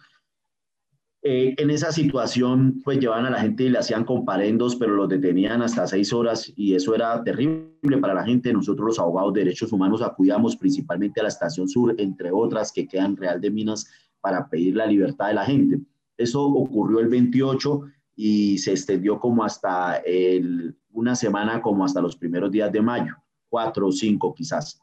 Eh, 1.23 1.55
en 1.59 1.71
esa 1.71 1.93
situación, 1.93 2.81
pues 2.83 2.99
llevaban 2.99 3.27
a 3.27 3.31
la 3.31 3.41
gente 3.41 3.65
y 3.65 3.69
le 3.69 3.79
hacían 3.79 4.05
comparendos, 4.05 4.77
pero 4.77 4.95
los 4.95 5.09
detenían 5.09 5.61
hasta 5.61 5.87
seis 5.87 6.13
horas 6.15 6.51
y 6.57 6.75
eso 6.75 6.95
era 6.95 7.23
terrible 7.23 7.99
para 8.01 8.15
la 8.15 8.25
gente. 8.25 8.53
Nosotros 8.53 8.87
los 8.87 8.99
abogados 8.99 9.35
de 9.35 9.41
derechos 9.41 9.73
humanos 9.73 10.01
acudíamos 10.01 10.57
principalmente 10.57 11.21
a 11.21 11.25
la 11.25 11.29
Estación 11.29 11.69
Sur, 11.69 11.95
entre 11.99 12.31
otras 12.33 12.73
que 12.73 12.89
quedan 12.89 13.17
Real 13.17 13.41
de 13.41 13.51
Minas, 13.51 13.87
para 14.21 14.49
pedir 14.49 14.77
la 14.77 14.87
libertad 14.87 15.29
de 15.29 15.35
la 15.35 15.45
gente. 15.45 15.81
Eso 16.17 16.43
ocurrió 16.43 17.01
el 17.01 17.09
28 17.09 17.83
y 18.17 18.57
se 18.59 18.73
extendió 18.73 19.21
como 19.21 19.45
hasta 19.45 19.97
el 19.99 20.75
una 20.93 21.15
semana 21.15 21.63
como 21.63 21.85
hasta 21.85 22.01
los 22.01 22.17
primeros 22.17 22.51
días 22.51 22.73
de 22.73 22.83
mayo, 22.83 23.15
cuatro 23.49 23.89
o 23.89 23.93
cinco 23.93 24.35
quizás. 24.35 24.81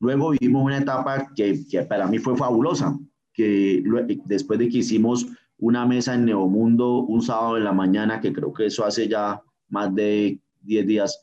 Luego 0.00 0.30
vivimos 0.30 0.64
una 0.64 0.78
etapa 0.78 1.32
que, 1.34 1.66
que 1.66 1.82
para 1.82 2.06
mí 2.06 2.18
fue 2.18 2.36
fabulosa, 2.36 2.98
que 3.32 3.82
después 4.26 4.58
de 4.58 4.68
que 4.68 4.78
hicimos 4.78 5.26
una 5.58 5.86
mesa 5.86 6.14
en 6.14 6.24
Neomundo 6.24 7.00
un 7.00 7.22
sábado 7.22 7.56
en 7.56 7.64
la 7.64 7.72
mañana, 7.72 8.20
que 8.20 8.32
creo 8.32 8.52
que 8.52 8.66
eso 8.66 8.84
hace 8.84 9.08
ya 9.08 9.40
más 9.68 9.94
de 9.94 10.40
10 10.62 10.86
días, 10.86 11.22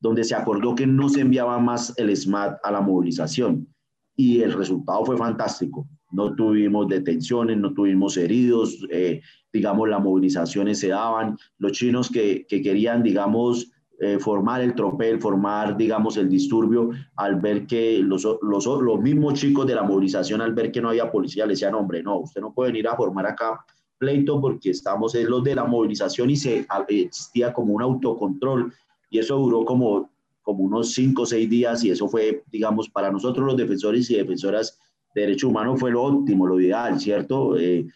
donde 0.00 0.24
se 0.24 0.34
acordó 0.34 0.74
que 0.74 0.86
no 0.86 1.08
se 1.08 1.20
enviaba 1.20 1.58
más 1.58 1.94
el 1.98 2.14
SMAT 2.16 2.58
a 2.62 2.70
la 2.70 2.80
movilización. 2.80 3.68
Y 4.16 4.40
el 4.42 4.52
resultado 4.52 5.04
fue 5.04 5.16
fantástico. 5.16 5.86
No 6.10 6.34
tuvimos 6.34 6.88
detenciones, 6.88 7.56
no 7.56 7.72
tuvimos 7.72 8.16
heridos, 8.16 8.84
eh, 8.90 9.22
digamos, 9.52 9.88
las 9.88 10.02
movilizaciones 10.02 10.80
se 10.80 10.88
daban. 10.88 11.36
Los 11.58 11.72
chinos 11.72 12.10
que, 12.10 12.46
que 12.48 12.60
querían, 12.60 13.02
digamos, 13.02 13.70
eh, 14.02 14.18
formar 14.18 14.62
el 14.62 14.74
tropel, 14.74 15.20
formar, 15.20 15.76
digamos, 15.76 16.16
el 16.16 16.30
disturbio, 16.30 16.88
al 17.16 17.36
ver 17.36 17.66
que 17.66 17.98
los, 17.98 18.26
los, 18.40 18.64
los, 18.64 19.00
mismos 19.00 19.34
chicos 19.34 19.66
de 19.66 19.74
la 19.74 19.82
movilización, 19.82 20.40
al 20.40 20.54
ver 20.54 20.72
que 20.72 20.80
no 20.80 20.88
había 20.88 21.12
policía, 21.12 21.44
le 21.44 21.52
decían, 21.52 21.74
hombre, 21.74 22.02
no, 22.02 22.20
usted 22.20 22.40
no 22.40 22.54
puede 22.54 22.72
venir 22.72 22.88
a 22.88 22.96
formar 22.96 23.26
acá 23.26 23.62
pleito 23.98 24.40
porque 24.40 24.70
estamos 24.70 25.14
en 25.14 25.28
los 25.28 25.44
de 25.44 25.54
la 25.54 25.64
movilización 25.64 26.30
y 26.30 26.36
se 26.36 26.66
existía 26.88 27.52
como 27.52 27.74
un 27.74 27.82
autocontrol 27.82 28.72
y 29.10 29.18
eso 29.18 29.36
duró 29.36 29.66
como, 29.66 30.10
como 30.40 30.64
unos 30.64 30.94
cinco 30.94 31.22
o 31.22 31.26
seis 31.26 31.50
días 31.50 31.84
y 31.84 31.90
eso 31.90 32.08
fue, 32.08 32.42
digamos, 32.50 32.88
para 32.88 33.12
nosotros 33.12 33.46
los 33.46 33.56
defensores 33.58 34.10
y 34.10 34.16
defensoras 34.16 34.78
de 35.14 35.20
derechos 35.20 35.50
humanos 35.50 35.78
fue 35.78 35.90
lo 35.90 36.02
óptimo, 36.04 36.46
lo 36.46 36.58
ideal, 36.58 36.98
¿cierto? 36.98 37.58
Eh, 37.58 37.86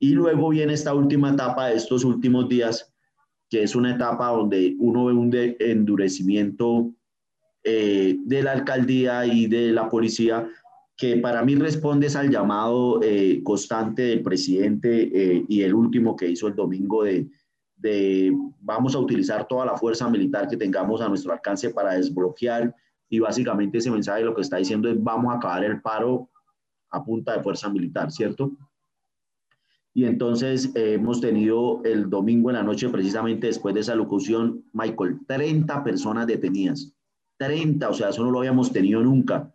y 0.00 0.10
luego 0.10 0.48
viene 0.48 0.72
esta 0.72 0.92
última 0.92 1.30
etapa 1.30 1.68
de 1.68 1.76
estos 1.76 2.02
últimos 2.04 2.48
días 2.48 2.91
que 3.52 3.62
es 3.62 3.76
una 3.76 3.94
etapa 3.94 4.28
donde 4.28 4.74
uno 4.78 5.04
ve 5.04 5.12
un 5.12 5.30
endurecimiento 5.58 6.90
eh, 7.62 8.16
de 8.24 8.42
la 8.42 8.52
alcaldía 8.52 9.26
y 9.26 9.46
de 9.46 9.72
la 9.72 9.90
policía, 9.90 10.48
que 10.96 11.18
para 11.18 11.44
mí 11.44 11.54
responde 11.56 12.08
al 12.16 12.30
llamado 12.30 13.00
eh, 13.02 13.42
constante 13.44 14.04
del 14.04 14.22
presidente 14.22 15.10
eh, 15.12 15.44
y 15.46 15.60
el 15.60 15.74
último 15.74 16.16
que 16.16 16.30
hizo 16.30 16.48
el 16.48 16.56
domingo 16.56 17.04
de, 17.04 17.28
de 17.76 18.34
vamos 18.58 18.94
a 18.94 19.00
utilizar 19.00 19.46
toda 19.46 19.66
la 19.66 19.76
fuerza 19.76 20.08
militar 20.08 20.48
que 20.48 20.56
tengamos 20.56 21.02
a 21.02 21.10
nuestro 21.10 21.34
alcance 21.34 21.68
para 21.68 21.92
desbloquear 21.92 22.74
y 23.10 23.18
básicamente 23.18 23.76
ese 23.76 23.90
mensaje 23.90 24.24
lo 24.24 24.34
que 24.34 24.40
está 24.40 24.56
diciendo 24.56 24.88
es 24.88 24.96
vamos 24.98 25.30
a 25.30 25.36
acabar 25.36 25.62
el 25.62 25.82
paro 25.82 26.30
a 26.88 27.04
punta 27.04 27.36
de 27.36 27.42
fuerza 27.42 27.68
militar, 27.68 28.10
¿cierto? 28.10 28.50
Y 29.94 30.04
entonces 30.04 30.70
eh, 30.74 30.94
hemos 30.94 31.20
tenido 31.20 31.82
el 31.84 32.08
domingo 32.08 32.50
en 32.50 32.56
la 32.56 32.62
noche, 32.62 32.88
precisamente 32.88 33.48
después 33.48 33.74
de 33.74 33.80
esa 33.80 33.94
locución, 33.94 34.64
Michael, 34.72 35.20
30 35.26 35.84
personas 35.84 36.26
detenidas. 36.26 36.92
30, 37.36 37.88
o 37.88 37.94
sea, 37.94 38.08
eso 38.08 38.24
no 38.24 38.30
lo 38.30 38.38
habíamos 38.38 38.72
tenido 38.72 39.02
nunca. 39.02 39.52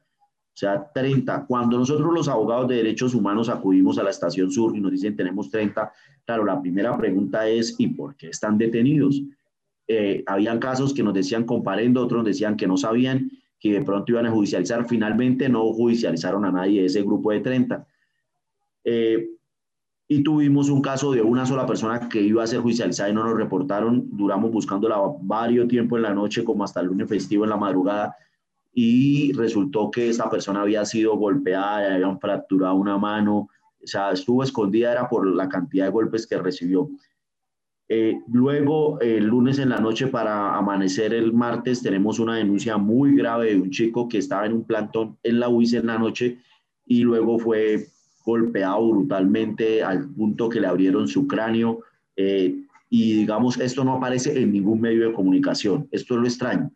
O 0.58 0.60
sea, 0.60 0.92
30. 0.94 1.46
Cuando 1.48 1.78
nosotros 1.78 2.14
los 2.14 2.28
abogados 2.28 2.68
de 2.68 2.78
derechos 2.78 3.14
humanos 3.14 3.50
acudimos 3.50 3.98
a 3.98 4.04
la 4.04 4.10
estación 4.10 4.52
sur 4.52 4.76
y 4.76 4.82
nos 4.82 4.92
dicen 4.92 5.16
tenemos 5.16 5.50
30, 5.50 5.92
claro, 6.26 6.46
la 6.46 6.60
primera 6.62 6.98
pregunta 6.98 7.48
es 7.48 7.76
¿y 7.78 7.88
por 7.88 8.16
qué 8.16 8.30
están 8.30 8.58
detenidos? 8.58 9.22
Eh, 9.88 10.24
habían 10.28 10.60
casos 10.60 10.94
que 10.94 11.04
nos 11.04 11.14
decían 11.14 11.46
comparendo, 11.46 12.02
otros 12.04 12.20
nos 12.20 12.28
decían 12.28 12.58
que 12.58 12.68
no 12.68 12.76
sabían, 12.76 13.32
que 13.60 13.74
de 13.74 13.82
pronto 13.84 14.12
iban 14.12 14.26
a 14.26 14.32
judicializar. 14.32 14.88
Finalmente 14.88 15.48
no 15.48 15.72
judicializaron 15.74 16.44
a 16.46 16.52
nadie 16.52 16.82
de 16.82 16.88
ese 16.88 17.02
grupo 17.04 17.32
de 17.32 17.40
30. 17.40 17.88
Eh, 18.84 19.30
y 20.10 20.24
tuvimos 20.24 20.70
un 20.70 20.82
caso 20.82 21.12
de 21.12 21.22
una 21.22 21.46
sola 21.46 21.66
persona 21.66 22.08
que 22.08 22.22
iba 22.22 22.42
a 22.42 22.48
ser 22.48 22.62
judicializada 22.62 23.10
y 23.10 23.14
no 23.14 23.26
nos 23.26 23.38
reportaron. 23.38 24.08
Duramos 24.12 24.52
buscándola 24.52 24.98
varios 25.22 25.68
tiempo 25.68 25.98
en 25.98 26.04
la 26.04 26.14
noche, 26.14 26.46
como 26.46 26.64
hasta 26.64 26.80
el 26.80 26.88
lunes 26.88 27.10
festivo 27.10 27.44
en 27.44 27.50
la 27.50 27.58
madrugada, 27.58 28.16
y 28.74 29.34
resultó 29.34 29.92
que 29.92 30.10
esta 30.10 30.30
persona 30.30 30.62
había 30.62 30.86
sido 30.86 31.18
golpeada, 31.18 31.94
habían 31.94 32.20
fracturado 32.20 32.76
una 32.76 32.98
mano, 32.98 33.50
o 33.84 33.88
sea, 33.88 34.12
estuvo 34.12 34.44
escondida, 34.44 34.94
era 34.94 35.10
por 35.10 35.28
la 35.28 35.50
cantidad 35.50 35.86
de 35.86 35.92
golpes 35.92 36.26
que 36.26 36.38
recibió. 36.38 36.90
Eh, 37.90 38.20
luego, 38.32 39.00
el 39.02 39.26
lunes 39.26 39.60
en 39.60 39.70
la 39.70 39.80
noche, 39.80 40.08
para 40.08 40.56
amanecer 40.56 41.14
el 41.14 41.34
martes, 41.34 41.82
tenemos 41.82 42.20
una 42.20 42.36
denuncia 42.36 42.78
muy 42.78 43.16
grave 43.16 43.54
de 43.54 43.62
un 43.62 43.72
chico 43.72 44.08
que 44.08 44.20
estaba 44.20 44.46
en 44.46 44.54
un 44.54 44.64
plantón 44.64 45.18
en 45.24 45.40
la 45.40 45.50
UIS 45.50 45.74
en 45.74 45.88
la 45.88 45.98
noche 45.98 46.40
y 46.86 47.02
luego 47.02 47.40
fue 47.40 47.88
golpeado 48.28 48.90
brutalmente 48.90 49.82
al 49.82 50.10
punto 50.10 50.50
que 50.50 50.60
le 50.60 50.68
abrieron 50.68 51.08
su 51.08 51.26
cráneo. 51.28 51.80
Eh, 52.18 52.64
y 52.90 53.14
digamos, 53.14 53.58
esto 53.60 53.84
no 53.84 53.94
aparece 53.94 54.38
en 54.42 54.52
ningún 54.52 54.82
medio 54.82 55.08
de 55.08 55.14
comunicación. 55.14 55.88
Esto 55.92 56.16
es 56.16 56.20
lo 56.20 56.28
extraño. 56.28 56.72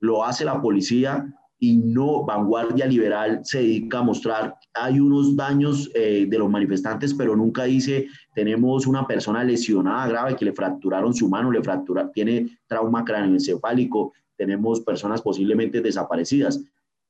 Lo 0.00 0.24
hace 0.24 0.44
la 0.46 0.60
policía 0.62 1.26
y 1.58 1.76
no 1.76 2.24
Vanguardia 2.24 2.86
Liberal 2.86 3.40
se 3.42 3.58
dedica 3.58 3.98
a 3.98 4.02
mostrar, 4.02 4.54
hay 4.74 5.00
unos 5.00 5.34
daños 5.34 5.90
eh, 5.94 6.24
de 6.28 6.38
los 6.38 6.48
manifestantes, 6.48 7.12
pero 7.12 7.34
nunca 7.34 7.64
dice, 7.64 8.06
tenemos 8.32 8.86
una 8.86 9.06
persona 9.06 9.42
lesionada 9.42 10.06
grave 10.06 10.36
que 10.36 10.44
le 10.44 10.52
fracturaron 10.52 11.12
su 11.12 11.28
mano, 11.28 11.50
le 11.50 11.62
fractura, 11.62 12.10
tiene 12.12 12.58
trauma 12.68 13.04
cráneoencefálico, 13.04 14.12
tenemos 14.36 14.80
personas 14.82 15.20
posiblemente 15.20 15.80
desaparecidas. 15.80 16.62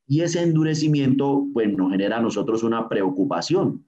Y 0.08 0.22
ese 0.22 0.42
endurecimiento, 0.42 1.46
pues, 1.52 1.72
nos 1.76 1.92
genera 1.92 2.16
a 2.16 2.22
nosotros 2.22 2.64
una 2.64 2.88
preocupación, 2.88 3.86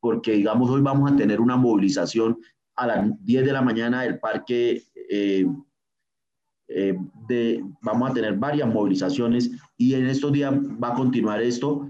porque, 0.00 0.32
digamos, 0.32 0.70
hoy 0.70 0.80
vamos 0.80 1.12
a 1.12 1.16
tener 1.16 1.40
una 1.40 1.56
movilización 1.56 2.38
a 2.74 2.86
las 2.86 3.24
10 3.24 3.44
de 3.44 3.52
la 3.52 3.62
mañana 3.62 4.02
del 4.02 4.18
parque. 4.18 4.82
Eh, 5.10 5.46
eh, 6.68 6.98
vamos 7.82 8.10
a 8.10 8.14
tener 8.14 8.36
varias 8.36 8.68
movilizaciones 8.72 9.50
y 9.76 9.94
en 9.94 10.06
estos 10.06 10.32
días 10.32 10.52
va 10.52 10.88
a 10.88 10.94
continuar 10.94 11.40
esto 11.42 11.88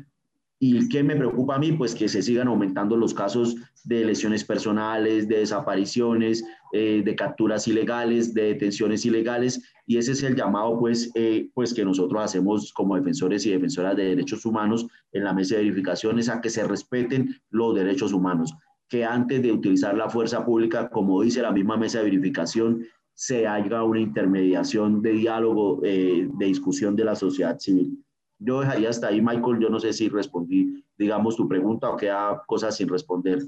¿Y 0.61 0.89
qué 0.89 1.05
me 1.05 1.15
preocupa 1.15 1.55
a 1.55 1.59
mí? 1.59 1.73
Pues 1.73 1.95
que 1.95 2.09
se 2.09 2.21
sigan 2.21 2.49
aumentando 2.49 2.97
los 2.97 3.15
casos 3.15 3.57
de 3.85 4.05
lesiones 4.05 4.45
personales, 4.45 5.29
de 5.29 5.39
desapariciones, 5.39 6.45
eh, 6.73 7.03
de 7.05 7.17
capturas 7.17 7.67
ilegales, 7.69 8.35
de 8.35 8.55
detenciones 8.55 9.05
ilegales. 9.07 9.63
Y 9.87 9.97
ese 9.97 10.13
es 10.13 10.23
el 10.23 10.37
llamado, 10.37 10.79
pues, 10.79 11.11
eh, 11.15 11.49
pues 11.55 11.73
que 11.73 11.85
nosotros 11.85 12.23
hacemos 12.23 12.73
como 12.73 12.97
defensores 12.97 13.47
y 13.47 13.51
defensoras 13.51 13.97
de 13.97 14.05
derechos 14.05 14.45
humanos 14.45 14.87
en 15.13 15.25
la 15.25 15.33
mesa 15.33 15.57
de 15.57 15.63
verificaciones 15.63 16.29
a 16.29 16.41
que 16.41 16.51
se 16.51 16.67
respeten 16.67 17.35
los 17.51 17.75
derechos 17.75 18.13
humanos. 18.13 18.55
Que 18.89 19.05
antes 19.05 19.43
de 19.43 19.53
utilizar 19.53 19.97
la 19.97 20.09
fuerza 20.09 20.45
pública, 20.45 20.89
como 20.91 21.23
dice 21.23 21.43
la 21.43 21.53
misma 21.53 21.77
mesa 21.77 21.99
de 21.99 22.05
verificación, 22.05 22.85
se 23.15 23.49
haga 23.49 23.83
una 23.83 24.01
intermediación 24.01 25.03
de 25.03 25.13
diálogo, 25.13 25.81
eh, 25.83 26.29
de 26.33 26.47
discusión 26.47 26.95
de 26.95 27.05
la 27.05 27.17
sociedad 27.17 27.59
civil. 27.59 28.05
Yo 28.39 28.61
dejaría 28.61 28.91
hasta 28.91 29.09
ahí, 29.09 29.21
Michael. 29.21 29.59
Yo 29.61 29.69
no 29.69 29.81
sé 29.81 29.93
si 29.93 30.09
respondí, 30.09 30.85
digamos, 30.97 31.35
tu 31.35 31.49
pregunta 31.49 31.91
o 31.91 31.97
queda 31.97 32.43
cosas 32.47 32.77
sin 32.77 32.89
responder. 32.89 33.41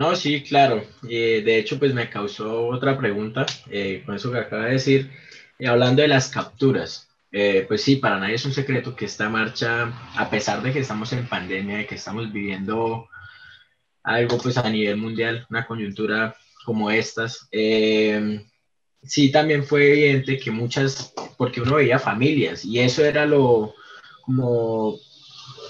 No, 0.00 0.16
sí, 0.16 0.42
claro. 0.42 0.82
Eh, 1.10 1.42
de 1.44 1.58
hecho, 1.58 1.78
pues 1.78 1.92
me 1.92 2.08
causó 2.08 2.68
otra 2.68 2.96
pregunta 2.96 3.44
eh, 3.70 4.02
con 4.06 4.14
eso 4.14 4.32
que 4.32 4.38
acaba 4.38 4.64
de 4.64 4.72
decir. 4.72 5.10
Eh, 5.58 5.66
hablando 5.68 6.00
de 6.00 6.08
las 6.08 6.30
capturas, 6.30 7.10
pues 7.68 7.82
sí, 7.82 7.96
para 7.96 8.18
nadie 8.18 8.36
es 8.36 8.46
un 8.46 8.54
secreto 8.54 8.96
que 8.96 9.04
esta 9.04 9.28
marcha, 9.28 9.92
a 10.16 10.30
pesar 10.30 10.62
de 10.62 10.72
que 10.72 10.80
estamos 10.80 11.12
en 11.12 11.28
pandemia, 11.28 11.76
de 11.76 11.86
que 11.86 11.96
estamos 11.96 12.32
viviendo 12.32 13.08
algo 14.02 14.38
pues 14.38 14.56
a 14.56 14.70
nivel 14.70 14.96
mundial, 14.96 15.46
una 15.50 15.66
coyuntura 15.66 16.34
como 16.64 16.90
estas, 16.90 17.48
sí 19.02 19.30
también 19.30 19.64
fue 19.64 19.92
evidente 19.92 20.38
que 20.38 20.50
muchas, 20.50 21.12
porque 21.36 21.60
uno 21.60 21.76
veía 21.76 21.98
familias 21.98 22.64
y 22.64 22.80
eso 22.80 23.04
era 23.04 23.26
lo 23.26 23.74
como, 24.22 24.98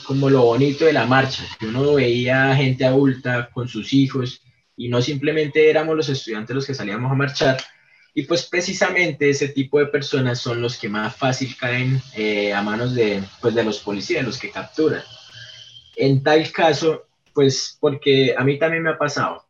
como 0.04 0.30
lo 0.30 0.42
bonito 0.42 0.84
de 0.84 0.92
la 0.92 1.06
marcha, 1.06 1.44
que 1.58 1.66
uno 1.66 1.94
veía 1.94 2.54
gente 2.56 2.84
adulta 2.84 3.49
con 3.52 3.68
sus 3.68 3.92
hijos 3.92 4.42
y 4.76 4.88
no 4.88 5.02
simplemente 5.02 5.68
éramos 5.68 5.96
los 5.96 6.08
estudiantes 6.08 6.56
los 6.56 6.66
que 6.66 6.75
salíamos 6.75 7.12
a 7.12 7.14
marchar. 7.14 7.58
Y 8.14 8.22
pues 8.22 8.49
precisamente 8.49 9.30
ese 9.30 9.49
tipo 9.49 9.78
de 9.78 9.87
personas 9.87 10.40
son 10.40 10.60
los 10.60 10.76
que 10.76 10.88
más 10.88 11.14
fácil 11.14 11.54
caen 11.56 12.00
eh, 12.16 12.52
a 12.52 12.62
manos 12.62 12.94
de, 12.94 13.22
pues, 13.40 13.54
de 13.54 13.62
los 13.62 13.78
policías, 13.78 14.25
los 14.25 14.38
que 14.38 14.50
capturan. 14.50 15.02
En 15.96 16.22
tal 16.22 16.50
caso, 16.50 17.06
pues 17.32 17.76
porque 17.78 18.34
a 18.37 18.42
mí 18.42 18.58
también 18.58 18.82
me 18.82 18.90
ha 18.90 18.99
pasado, 18.99 19.44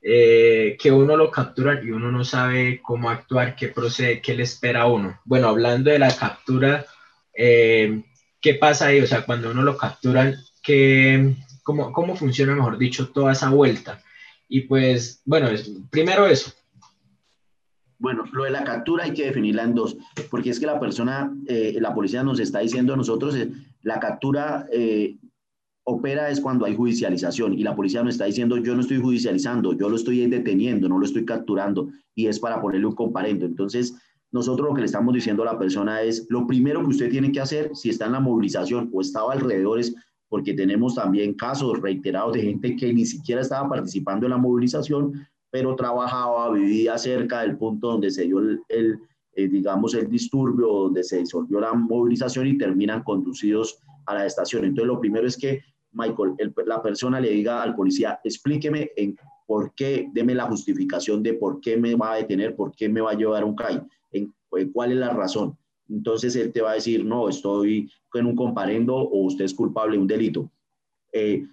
eh, 0.00 0.76
que 0.80 0.90
uno 0.90 1.16
lo 1.16 1.30
captura 1.30 1.80
y 1.82 1.90
uno 1.90 2.10
no 2.10 2.24
sabe 2.24 2.80
cómo 2.80 3.10
actuar, 3.10 3.56
qué 3.56 3.68
procede, 3.68 4.22
qué 4.22 4.34
le 4.34 4.44
espera 4.44 4.82
a 4.82 4.86
uno. 4.86 5.20
Bueno, 5.24 5.48
hablando 5.48 5.90
de 5.90 5.98
la 5.98 6.14
captura, 6.16 6.86
eh, 7.34 8.04
¿qué 8.40 8.54
pasa 8.54 8.86
ahí? 8.86 9.00
O 9.00 9.06
sea, 9.06 9.24
cuando 9.24 9.50
uno 9.50 9.62
lo 9.62 9.76
capturan, 9.76 10.36
¿qué, 10.62 11.36
cómo, 11.62 11.92
¿cómo 11.92 12.16
funciona, 12.16 12.54
mejor 12.54 12.78
dicho, 12.78 13.08
toda 13.08 13.32
esa 13.32 13.50
vuelta? 13.50 14.02
Y 14.48 14.62
pues, 14.62 15.22
bueno, 15.24 15.48
primero 15.90 16.26
eso. 16.26 16.52
Bueno, 17.98 18.24
lo 18.32 18.44
de 18.44 18.50
la 18.50 18.64
captura 18.64 19.04
hay 19.04 19.12
que 19.12 19.26
definirla 19.26 19.64
en 19.64 19.74
dos, 19.74 19.96
porque 20.30 20.50
es 20.50 20.60
que 20.60 20.66
la 20.66 20.78
persona, 20.78 21.34
eh, 21.48 21.76
la 21.80 21.94
policía 21.94 22.22
nos 22.22 22.38
está 22.38 22.60
diciendo 22.60 22.94
a 22.94 22.96
nosotros, 22.96 23.34
la 23.82 23.98
captura 23.98 24.66
opera 25.88 26.28
es 26.28 26.40
cuando 26.40 26.66
hay 26.66 26.76
judicialización 26.76 27.54
y 27.54 27.62
la 27.62 27.74
policía 27.74 28.02
nos 28.02 28.14
está 28.14 28.26
diciendo 28.26 28.58
yo 28.58 28.74
no 28.74 28.82
estoy 28.82 28.98
judicializando, 28.98 29.72
yo 29.72 29.88
lo 29.88 29.96
estoy 29.96 30.26
deteniendo, 30.26 30.86
no 30.86 30.98
lo 30.98 31.06
estoy 31.06 31.24
capturando 31.24 31.88
y 32.14 32.26
es 32.26 32.38
para 32.38 32.60
ponerle 32.60 32.86
un 32.86 32.94
comparendo. 32.94 33.46
Entonces, 33.46 33.94
nosotros 34.30 34.68
lo 34.68 34.74
que 34.74 34.80
le 34.80 34.86
estamos 34.86 35.14
diciendo 35.14 35.42
a 35.42 35.52
la 35.52 35.58
persona 35.58 36.02
es, 36.02 36.26
lo 36.28 36.46
primero 36.46 36.80
que 36.80 36.88
usted 36.88 37.10
tiene 37.10 37.32
que 37.32 37.40
hacer, 37.40 37.70
si 37.74 37.90
está 37.90 38.06
en 38.06 38.12
la 38.12 38.20
movilización 38.20 38.90
o 38.92 39.00
estaba 39.00 39.32
alrededor, 39.32 39.78
es 39.78 39.94
porque 40.28 40.52
tenemos 40.52 40.94
también 40.94 41.34
casos 41.34 41.80
reiterados 41.80 42.34
de 42.34 42.42
gente 42.42 42.76
que 42.76 42.92
ni 42.92 43.06
siquiera 43.06 43.40
estaba 43.40 43.68
participando 43.68 44.26
en 44.26 44.30
la 44.30 44.36
movilización, 44.36 45.26
pero 45.50 45.74
trabajaba, 45.74 46.50
vivía 46.52 46.98
cerca 46.98 47.40
del 47.40 47.56
punto 47.56 47.92
donde 47.92 48.10
se 48.10 48.24
dio 48.24 48.40
el, 48.40 48.98
eh, 49.32 49.48
digamos, 49.48 49.94
el 49.94 50.08
disturbio, 50.10 50.66
donde 50.66 51.02
se 51.02 51.18
disolvió 51.20 51.60
la 51.60 51.72
movilización 51.72 52.46
y 52.46 52.58
terminan 52.58 53.02
conducidos 53.02 53.78
a 54.04 54.14
la 54.14 54.26
estación. 54.26 54.66
Entonces, 54.66 54.88
lo 54.88 55.00
primero 55.00 55.26
es 55.26 55.38
que, 55.38 55.62
Michael, 55.92 56.34
la 56.66 56.82
persona 56.82 57.18
le 57.18 57.30
diga 57.30 57.62
al 57.62 57.74
policía, 57.74 58.20
explíqueme 58.22 58.90
en 58.96 59.16
por 59.46 59.72
qué, 59.74 60.10
deme 60.12 60.34
la 60.34 60.44
justificación 60.44 61.22
de 61.22 61.32
por 61.32 61.60
qué 61.60 61.78
me 61.78 61.94
va 61.94 62.12
a 62.12 62.16
detener, 62.16 62.54
por 62.54 62.72
qué 62.76 62.90
me 62.90 63.00
va 63.00 63.12
a 63.12 63.14
llevar 63.14 63.44
un 63.44 63.56
CAI, 63.56 63.80
cuál 64.72 64.92
es 64.92 64.98
la 64.98 65.10
razón. 65.10 65.56
Entonces 65.88 66.36
él 66.36 66.52
te 66.52 66.60
va 66.60 66.72
a 66.72 66.74
decir, 66.74 67.04
no, 67.04 67.28
estoy 67.28 67.90
en 68.14 68.26
un 68.26 68.36
comparendo 68.36 68.96
o 68.96 69.24
usted 69.24 69.44
es 69.44 69.54
culpable 69.54 69.96
de 69.96 70.02
un 70.02 70.06
delito. 70.06 70.50
Eh, 71.12 71.46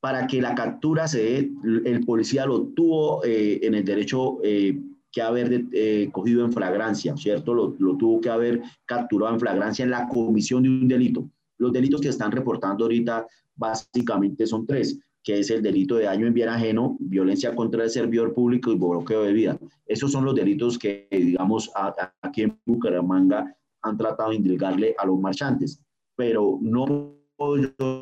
para 0.00 0.26
que 0.26 0.40
la 0.40 0.54
captura 0.54 1.08
se 1.08 1.22
dé, 1.22 1.50
el 1.84 2.04
policía 2.04 2.46
lo 2.46 2.62
tuvo 2.68 3.24
eh, 3.24 3.60
en 3.62 3.74
el 3.74 3.84
derecho 3.84 4.38
que 4.42 5.22
haber 5.22 5.64
cogido 6.12 6.44
en 6.44 6.52
flagrancia, 6.52 7.16
¿cierto? 7.16 7.54
Lo, 7.54 7.74
lo, 7.78 7.96
tuvo 7.96 8.20
que 8.20 8.28
haber 8.28 8.62
capturado 8.84 9.32
en 9.32 9.40
flagrancia 9.40 9.84
en 9.84 9.90
la 9.90 10.08
comisión 10.08 10.62
de 10.62 10.68
un 10.68 10.88
delito. 10.88 11.30
Los 11.56 11.72
delitos 11.72 12.00
que 12.00 12.08
están 12.08 12.32
reportando 12.32 12.84
ahorita 12.84 13.26
básicamente 13.56 14.46
son 14.46 14.66
tres 14.66 14.98
que 15.24 15.40
es 15.40 15.50
el 15.50 15.62
delito 15.62 15.96
de 15.96 16.04
daño 16.04 16.26
en 16.26 16.34
bien 16.34 16.50
ajeno, 16.50 16.98
violencia 17.00 17.56
contra 17.56 17.82
el 17.82 17.90
servidor 17.90 18.34
público 18.34 18.70
y 18.70 18.76
bloqueo 18.76 19.22
de 19.22 19.32
vida. 19.32 19.58
Esos 19.86 20.12
son 20.12 20.26
los 20.26 20.34
delitos 20.34 20.78
que, 20.78 21.08
digamos, 21.10 21.72
aquí 22.20 22.42
en 22.42 22.60
Bucaramanga 22.66 23.56
han 23.82 23.96
tratado 23.96 24.30
de 24.30 24.36
indilgarle 24.36 24.94
a 24.98 25.06
los 25.06 25.18
marchantes, 25.18 25.82
pero 26.14 26.58
no 26.60 27.16
puedo 27.36 27.56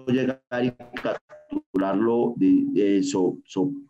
llegar 0.07 0.43
y 0.65 0.73
capturarlo 1.01 2.35
de, 2.37 2.99
eso, 2.99 3.39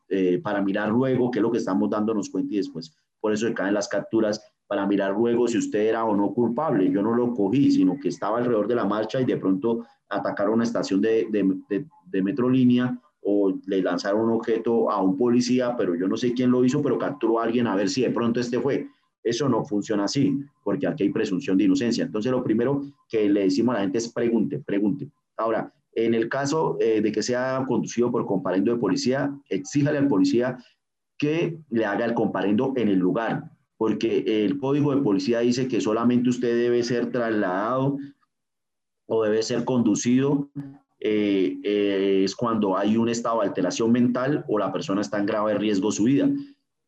eh, 0.08 0.38
para 0.42 0.60
mirar 0.60 0.90
luego 0.90 1.30
qué 1.30 1.38
es 1.38 1.42
lo 1.42 1.50
que 1.50 1.58
estamos 1.58 1.88
dándonos 1.88 2.28
cuenta 2.28 2.52
y 2.52 2.58
después. 2.58 2.94
Por 3.18 3.32
eso 3.32 3.52
caen 3.54 3.74
las 3.74 3.88
capturas 3.88 4.42
para 4.66 4.86
mirar 4.86 5.12
luego 5.12 5.48
si 5.48 5.56
usted 5.56 5.80
era 5.88 6.04
o 6.04 6.14
no 6.14 6.34
culpable. 6.34 6.90
Yo 6.90 7.02
no 7.02 7.14
lo 7.14 7.32
cogí, 7.32 7.70
sino 7.70 7.98
que 7.98 8.08
estaba 8.08 8.38
alrededor 8.38 8.68
de 8.68 8.74
la 8.74 8.84
marcha 8.84 9.20
y 9.20 9.24
de 9.24 9.38
pronto 9.38 9.86
atacaron 10.08 10.54
una 10.54 10.64
estación 10.64 11.00
de, 11.00 11.28
de, 11.30 11.56
de, 11.68 11.86
de 12.06 12.22
o 13.22 13.52
le 13.66 13.82
lanzaron 13.82 14.22
un 14.22 14.32
objeto 14.32 14.90
a 14.90 15.00
un 15.00 15.16
policía, 15.16 15.76
pero 15.76 15.94
yo 15.94 16.08
no 16.08 16.16
sé 16.16 16.32
quién 16.32 16.50
lo 16.50 16.64
hizo, 16.64 16.82
pero 16.82 16.98
capturó 16.98 17.38
a 17.38 17.44
alguien 17.44 17.66
a 17.66 17.76
ver 17.76 17.88
si 17.88 18.02
de 18.02 18.10
pronto 18.10 18.40
este 18.40 18.60
fue. 18.60 18.88
Eso 19.22 19.48
no 19.48 19.64
funciona 19.64 20.04
así, 20.04 20.36
porque 20.64 20.86
aquí 20.86 21.04
hay 21.04 21.10
presunción 21.10 21.56
de 21.56 21.64
inocencia. 21.64 22.04
Entonces, 22.04 22.32
lo 22.32 22.42
primero 22.42 22.82
que 23.08 23.28
le 23.28 23.44
decimos 23.44 23.74
a 23.74 23.78
la 23.78 23.84
gente 23.84 23.98
es 23.98 24.08
pregunte, 24.12 24.58
pregunte. 24.58 25.08
Ahora, 25.36 25.72
en 25.94 26.14
el 26.14 26.28
caso 26.28 26.76
eh, 26.80 27.00
de 27.00 27.12
que 27.12 27.22
sea 27.22 27.64
conducido 27.68 28.10
por 28.10 28.26
comparendo 28.26 28.72
de 28.72 28.78
policía, 28.78 29.32
exíjale 29.48 29.98
al 29.98 30.08
policía 30.08 30.58
que 31.18 31.58
le 31.70 31.84
haga 31.84 32.04
el 32.04 32.14
comparendo 32.14 32.72
en 32.76 32.88
el 32.88 32.98
lugar, 32.98 33.50
porque 33.76 34.24
el 34.26 34.58
código 34.58 34.94
de 34.94 35.02
policía 35.02 35.40
dice 35.40 35.68
que 35.68 35.80
solamente 35.80 36.30
usted 36.30 36.56
debe 36.56 36.82
ser 36.82 37.12
trasladado 37.12 37.98
o 39.06 39.22
debe 39.22 39.42
ser 39.42 39.64
conducido 39.64 40.50
eh, 41.04 41.58
eh, 41.64 42.22
es 42.22 42.36
cuando 42.36 42.78
hay 42.78 42.96
un 42.96 43.08
estado 43.08 43.40
de 43.40 43.48
alteración 43.48 43.90
mental 43.90 44.44
o 44.46 44.56
la 44.56 44.72
persona 44.72 45.00
está 45.00 45.18
en 45.18 45.26
grave 45.26 45.54
riesgo 45.54 45.90
su 45.90 46.04
vida. 46.04 46.30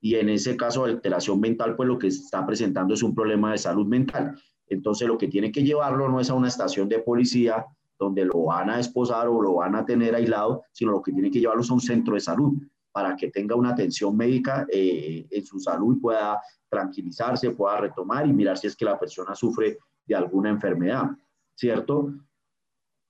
Y 0.00 0.14
en 0.14 0.28
ese 0.28 0.56
caso 0.56 0.84
de 0.84 0.92
alteración 0.92 1.40
mental, 1.40 1.74
pues 1.74 1.88
lo 1.88 1.98
que 1.98 2.06
está 2.06 2.46
presentando 2.46 2.94
es 2.94 3.02
un 3.02 3.12
problema 3.12 3.50
de 3.50 3.58
salud 3.58 3.86
mental. 3.86 4.38
Entonces 4.68 5.08
lo 5.08 5.18
que 5.18 5.26
tiene 5.26 5.50
que 5.50 5.64
llevarlo 5.64 6.08
no 6.08 6.20
es 6.20 6.30
a 6.30 6.34
una 6.34 6.46
estación 6.46 6.88
de 6.88 7.00
policía 7.00 7.66
donde 7.98 8.24
lo 8.24 8.44
van 8.44 8.70
a 8.70 8.78
esposar 8.78 9.26
o 9.26 9.42
lo 9.42 9.54
van 9.54 9.74
a 9.74 9.84
tener 9.84 10.14
aislado, 10.14 10.62
sino 10.70 10.92
lo 10.92 11.02
que 11.02 11.12
tiene 11.12 11.30
que 11.30 11.40
llevarlo 11.40 11.62
es 11.62 11.70
a 11.70 11.74
un 11.74 11.80
centro 11.80 12.14
de 12.14 12.20
salud 12.20 12.52
para 12.92 13.16
que 13.16 13.32
tenga 13.32 13.56
una 13.56 13.70
atención 13.70 14.16
médica 14.16 14.64
eh, 14.70 15.26
en 15.28 15.44
su 15.44 15.58
salud 15.58 15.96
y 15.96 16.00
pueda 16.00 16.40
tranquilizarse, 16.68 17.50
pueda 17.50 17.78
retomar 17.78 18.28
y 18.28 18.32
mirar 18.32 18.58
si 18.58 18.68
es 18.68 18.76
que 18.76 18.84
la 18.84 18.96
persona 18.96 19.34
sufre 19.34 19.78
de 20.06 20.14
alguna 20.14 20.50
enfermedad, 20.50 21.10
¿cierto? 21.56 22.14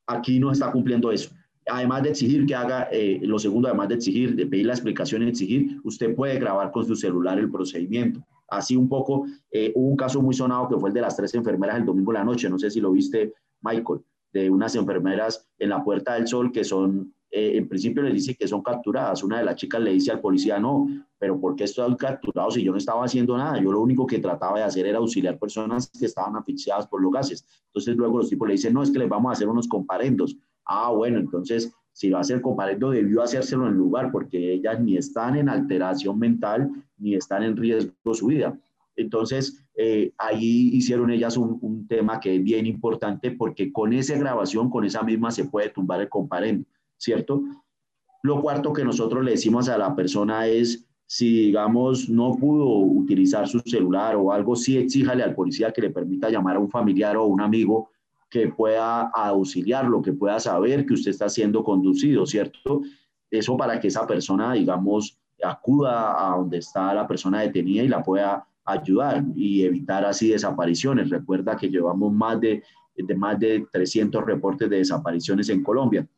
Aquí 0.06 0.38
no 0.38 0.52
está 0.52 0.70
cumpliendo 0.70 1.10
eso. 1.10 1.30
Además 1.66 2.02
de 2.02 2.10
exigir 2.10 2.44
que 2.44 2.54
haga, 2.54 2.88
eh, 2.92 3.20
lo 3.22 3.38
segundo, 3.38 3.68
además 3.68 3.88
de 3.88 3.94
exigir, 3.94 4.36
de 4.36 4.46
pedir 4.46 4.66
la 4.66 4.74
explicación 4.74 5.22
y 5.22 5.28
exigir, 5.28 5.80
usted 5.82 6.14
puede 6.14 6.38
grabar 6.38 6.70
con 6.70 6.84
su 6.84 6.94
celular 6.94 7.38
el 7.38 7.50
procedimiento. 7.50 8.22
Así 8.48 8.76
un 8.76 8.88
poco, 8.88 9.26
eh, 9.50 9.72
hubo 9.74 9.88
un 9.88 9.96
caso 9.96 10.20
muy 10.20 10.34
sonado 10.34 10.68
que 10.68 10.76
fue 10.76 10.90
el 10.90 10.94
de 10.94 11.00
las 11.00 11.16
tres 11.16 11.34
enfermeras 11.34 11.78
el 11.78 11.86
domingo 11.86 12.12
de 12.12 12.18
la 12.18 12.24
noche, 12.24 12.50
no 12.50 12.58
sé 12.58 12.70
si 12.70 12.80
lo 12.80 12.92
viste, 12.92 13.32
Michael, 13.62 14.00
de 14.32 14.50
unas 14.50 14.74
enfermeras 14.76 15.48
en 15.58 15.70
la 15.70 15.82
Puerta 15.82 16.14
del 16.14 16.28
Sol 16.28 16.52
que 16.52 16.64
son 16.64 17.13
eh, 17.36 17.56
en 17.56 17.66
principio 17.66 18.00
le 18.00 18.12
dice 18.12 18.36
que 18.36 18.46
son 18.46 18.62
capturadas. 18.62 19.24
Una 19.24 19.38
de 19.38 19.44
las 19.44 19.56
chicas 19.56 19.80
le 19.80 19.90
dice 19.90 20.12
al 20.12 20.20
policía, 20.20 20.60
no, 20.60 20.86
pero 21.18 21.40
¿por 21.40 21.56
qué 21.56 21.64
estoy 21.64 21.96
capturado 21.96 22.48
si 22.52 22.62
yo 22.62 22.70
no 22.70 22.78
estaba 22.78 23.04
haciendo 23.04 23.36
nada? 23.36 23.60
Yo 23.60 23.72
lo 23.72 23.80
único 23.80 24.06
que 24.06 24.20
trataba 24.20 24.58
de 24.58 24.64
hacer 24.64 24.86
era 24.86 24.98
auxiliar 24.98 25.36
personas 25.36 25.90
que 25.90 26.06
estaban 26.06 26.36
asfixiadas 26.36 26.86
por 26.86 27.02
los 27.02 27.10
gases. 27.10 27.44
Entonces 27.66 27.96
luego 27.96 28.18
los 28.18 28.28
tipos 28.30 28.46
le 28.46 28.52
dicen, 28.52 28.72
no, 28.72 28.84
es 28.84 28.90
que 28.92 29.00
les 29.00 29.08
vamos 29.08 29.30
a 29.30 29.32
hacer 29.32 29.48
unos 29.48 29.66
comparendos. 29.66 30.36
Ah, 30.64 30.92
bueno, 30.92 31.18
entonces 31.18 31.72
si 31.90 32.08
va 32.08 32.18
a 32.18 32.20
hacer 32.20 32.40
comparendo, 32.40 32.90
debió 32.90 33.20
hacérselo 33.20 33.66
en 33.66 33.74
lugar, 33.74 34.12
porque 34.12 34.52
ellas 34.52 34.78
ni 34.80 34.96
están 34.96 35.34
en 35.34 35.48
alteración 35.48 36.16
mental, 36.16 36.70
ni 36.98 37.16
están 37.16 37.42
en 37.42 37.56
riesgo 37.56 38.14
su 38.14 38.26
vida. 38.26 38.56
Entonces, 38.94 39.60
eh, 39.74 40.12
ahí 40.18 40.70
hicieron 40.72 41.10
ellas 41.10 41.36
un, 41.36 41.58
un, 41.62 41.88
tema 41.88 42.20
que 42.20 42.36
es 42.36 42.44
bien 42.44 42.66
importante, 42.66 43.32
porque 43.32 43.72
con 43.72 43.92
esa 43.92 44.16
grabación, 44.16 44.70
con 44.70 44.84
esa 44.84 45.02
misma, 45.02 45.32
se 45.32 45.46
puede 45.46 45.70
tumbar 45.70 46.00
el 46.00 46.08
comparendo. 46.08 46.64
¿Cierto? 46.96 47.42
Lo 48.22 48.40
cuarto 48.40 48.72
que 48.72 48.84
nosotros 48.84 49.22
le 49.24 49.32
decimos 49.32 49.68
a 49.68 49.76
la 49.76 49.94
persona 49.94 50.46
es, 50.46 50.86
si 51.06 51.46
digamos 51.46 52.08
no 52.08 52.34
pudo 52.36 52.66
utilizar 52.78 53.46
su 53.46 53.60
celular 53.60 54.16
o 54.16 54.32
algo, 54.32 54.56
sí 54.56 54.78
exíjale 54.78 55.22
al 55.22 55.34
policía 55.34 55.72
que 55.72 55.82
le 55.82 55.90
permita 55.90 56.30
llamar 56.30 56.56
a 56.56 56.60
un 56.60 56.70
familiar 56.70 57.16
o 57.16 57.26
un 57.26 57.40
amigo 57.40 57.90
que 58.30 58.48
pueda 58.48 59.10
auxiliarlo, 59.10 60.02
que 60.02 60.12
pueda 60.12 60.40
saber 60.40 60.86
que 60.86 60.94
usted 60.94 61.10
está 61.10 61.28
siendo 61.28 61.62
conducido, 61.62 62.26
¿cierto? 62.26 62.80
Eso 63.30 63.56
para 63.56 63.78
que 63.78 63.88
esa 63.88 64.06
persona, 64.06 64.54
digamos, 64.54 65.18
acuda 65.42 66.32
a 66.32 66.36
donde 66.36 66.58
está 66.58 66.94
la 66.94 67.06
persona 67.06 67.42
detenida 67.42 67.82
y 67.82 67.88
la 67.88 68.02
pueda 68.02 68.46
ayudar 68.64 69.24
y 69.36 69.62
evitar 69.62 70.04
así 70.04 70.30
desapariciones. 70.30 71.10
Recuerda 71.10 71.56
que 71.56 71.68
llevamos 71.68 72.12
más 72.12 72.40
de, 72.40 72.62
de 72.96 73.14
más 73.14 73.38
de 73.38 73.66
300 73.70 74.24
reportes 74.24 74.68
de 74.70 74.78
desapariciones 74.78 75.48
en 75.50 75.62
Colombia. 75.62 76.08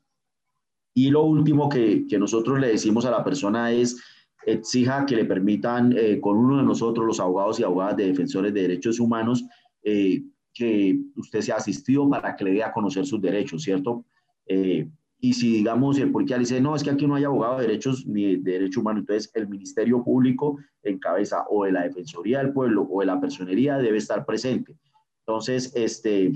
Y 0.98 1.11
lo 1.11 1.24
último 1.24 1.68
que, 1.68 2.06
que 2.09 2.18
nosotros 2.18 2.59
le 2.59 2.68
decimos 2.68 3.04
a 3.04 3.11
la 3.11 3.22
persona 3.22 3.70
es, 3.70 4.02
exija 4.46 5.04
que 5.04 5.14
le 5.14 5.26
permitan 5.26 5.94
eh, 5.94 6.18
con 6.18 6.38
uno 6.38 6.56
de 6.56 6.62
nosotros, 6.62 7.06
los 7.06 7.20
abogados 7.20 7.61
y 7.61 7.64
abogadas 7.64 7.98
de 7.98 8.06
defensores 8.06 8.54
de 8.54 8.62
derechos 8.62 8.98
humanos, 8.98 9.44
eh, 9.82 10.22
que 10.54 10.98
usted 11.16 11.42
sea 11.42 11.56
asistido 11.56 12.09
para 12.09 12.35
que 12.35 12.44
le 12.44 12.52
dé 12.52 12.64
a 12.64 12.72
conocer 12.72 13.04
sus 13.04 13.20
derechos, 13.20 13.62
¿cierto? 13.62 14.06
Eh, 14.46 14.88
y 15.20 15.35
si, 15.35 15.52
digamos, 15.52 15.98
el 15.98 16.11
policía 16.11 16.38
dice, 16.38 16.62
no, 16.62 16.74
es 16.74 16.82
que 16.82 16.88
aquí 16.88 17.06
no 17.06 17.16
hay 17.16 17.24
abogado 17.24 17.59
de 17.59 17.66
derechos 17.66 18.06
ni 18.06 18.37
de 18.37 18.52
derechos 18.52 18.78
humanos, 18.78 19.00
entonces 19.00 19.30
el 19.35 19.48
Ministerio 19.48 20.02
Público 20.02 20.59
en 20.82 20.98
cabeza 20.98 21.44
o 21.50 21.66
de 21.66 21.72
la 21.72 21.82
Defensoría 21.82 22.38
del 22.38 22.54
Pueblo 22.54 22.88
o 22.90 23.00
de 23.00 23.06
la 23.06 23.20
Personería 23.20 23.76
debe 23.76 23.98
estar 23.98 24.24
presente. 24.24 24.78
Entonces, 25.26 25.72
este, 25.74 26.32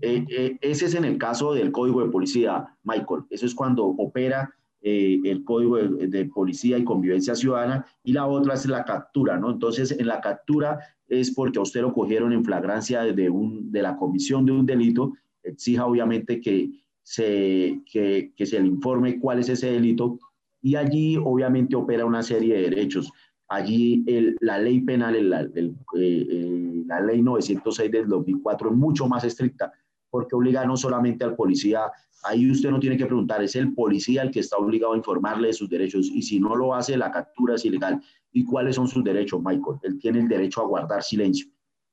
eh, 0.00 0.24
eh, 0.28 0.58
ese 0.60 0.86
es 0.86 0.94
en 0.94 1.04
el 1.04 1.18
caso 1.18 1.54
del 1.54 1.72
código 1.72 2.02
de 2.02 2.10
policía, 2.10 2.66
Michael. 2.84 3.24
Eso 3.30 3.46
es 3.46 3.54
cuando 3.54 3.86
opera 3.86 4.50
eh, 4.82 5.20
el 5.24 5.44
código 5.44 5.76
de, 5.76 6.24
policía 6.26 6.78
y 6.78 6.84
convivencia 6.84 7.34
ciudadana. 7.34 7.86
Y 8.04 8.12
la 8.12 8.26
otra 8.26 8.54
es 8.54 8.66
la 8.66 8.84
captura, 8.84 9.38
¿no? 9.38 9.50
Entonces, 9.50 9.92
en 9.98 10.06
la 10.06 10.20
captura 10.20 10.78
es 11.08 11.32
porque 11.32 11.58
a 11.58 11.62
usted 11.62 11.82
lo 11.82 11.92
cogieron 11.92 12.32
en 12.32 12.44
flagrancia 12.44 13.02
de, 13.02 13.30
un, 13.30 13.70
de 13.70 13.82
la 13.82 13.96
comisión 13.96 14.44
de 14.44 14.52
un 14.52 14.66
delito. 14.66 15.12
Exija, 15.42 15.86
obviamente, 15.86 16.40
que 16.40 16.70
se, 17.02 17.80
que, 17.90 18.32
que 18.36 18.46
se 18.46 18.60
le 18.60 18.66
informe 18.66 19.18
cuál 19.18 19.38
es 19.38 19.48
ese 19.48 19.70
delito. 19.70 20.18
Y 20.60 20.74
allí, 20.74 21.16
obviamente, 21.16 21.76
opera 21.76 22.04
una 22.04 22.22
serie 22.22 22.56
de 22.56 22.70
derechos. 22.70 23.10
Allí 23.48 24.02
el, 24.08 24.36
la 24.40 24.58
ley 24.58 24.80
penal, 24.80 25.30
la, 25.30 25.48
la 25.52 27.00
ley 27.00 27.22
906 27.22 27.92
del 27.92 28.08
2004 28.08 28.70
es 28.70 28.76
mucho 28.76 29.06
más 29.06 29.22
estricta 29.22 29.72
porque 30.16 30.34
obliga 30.34 30.64
no 30.64 30.78
solamente 30.78 31.26
al 31.26 31.36
policía, 31.36 31.92
ahí 32.24 32.50
usted 32.50 32.70
no 32.70 32.80
tiene 32.80 32.96
que 32.96 33.04
preguntar, 33.04 33.42
es 33.42 33.54
el 33.54 33.74
policía 33.74 34.22
el 34.22 34.30
que 34.30 34.40
está 34.40 34.56
obligado 34.56 34.94
a 34.94 34.96
informarle 34.96 35.48
de 35.48 35.52
sus 35.52 35.68
derechos 35.68 36.10
y 36.10 36.22
si 36.22 36.40
no 36.40 36.56
lo 36.56 36.74
hace, 36.74 36.96
la 36.96 37.10
captura 37.10 37.56
es 37.56 37.66
ilegal. 37.66 38.00
¿Y 38.32 38.42
cuáles 38.46 38.76
son 38.76 38.88
sus 38.88 39.04
derechos, 39.04 39.42
Michael? 39.42 39.76
Él 39.82 39.98
tiene 39.98 40.20
el 40.20 40.28
derecho 40.28 40.62
a 40.62 40.66
guardar 40.66 41.02
silencio. 41.02 41.48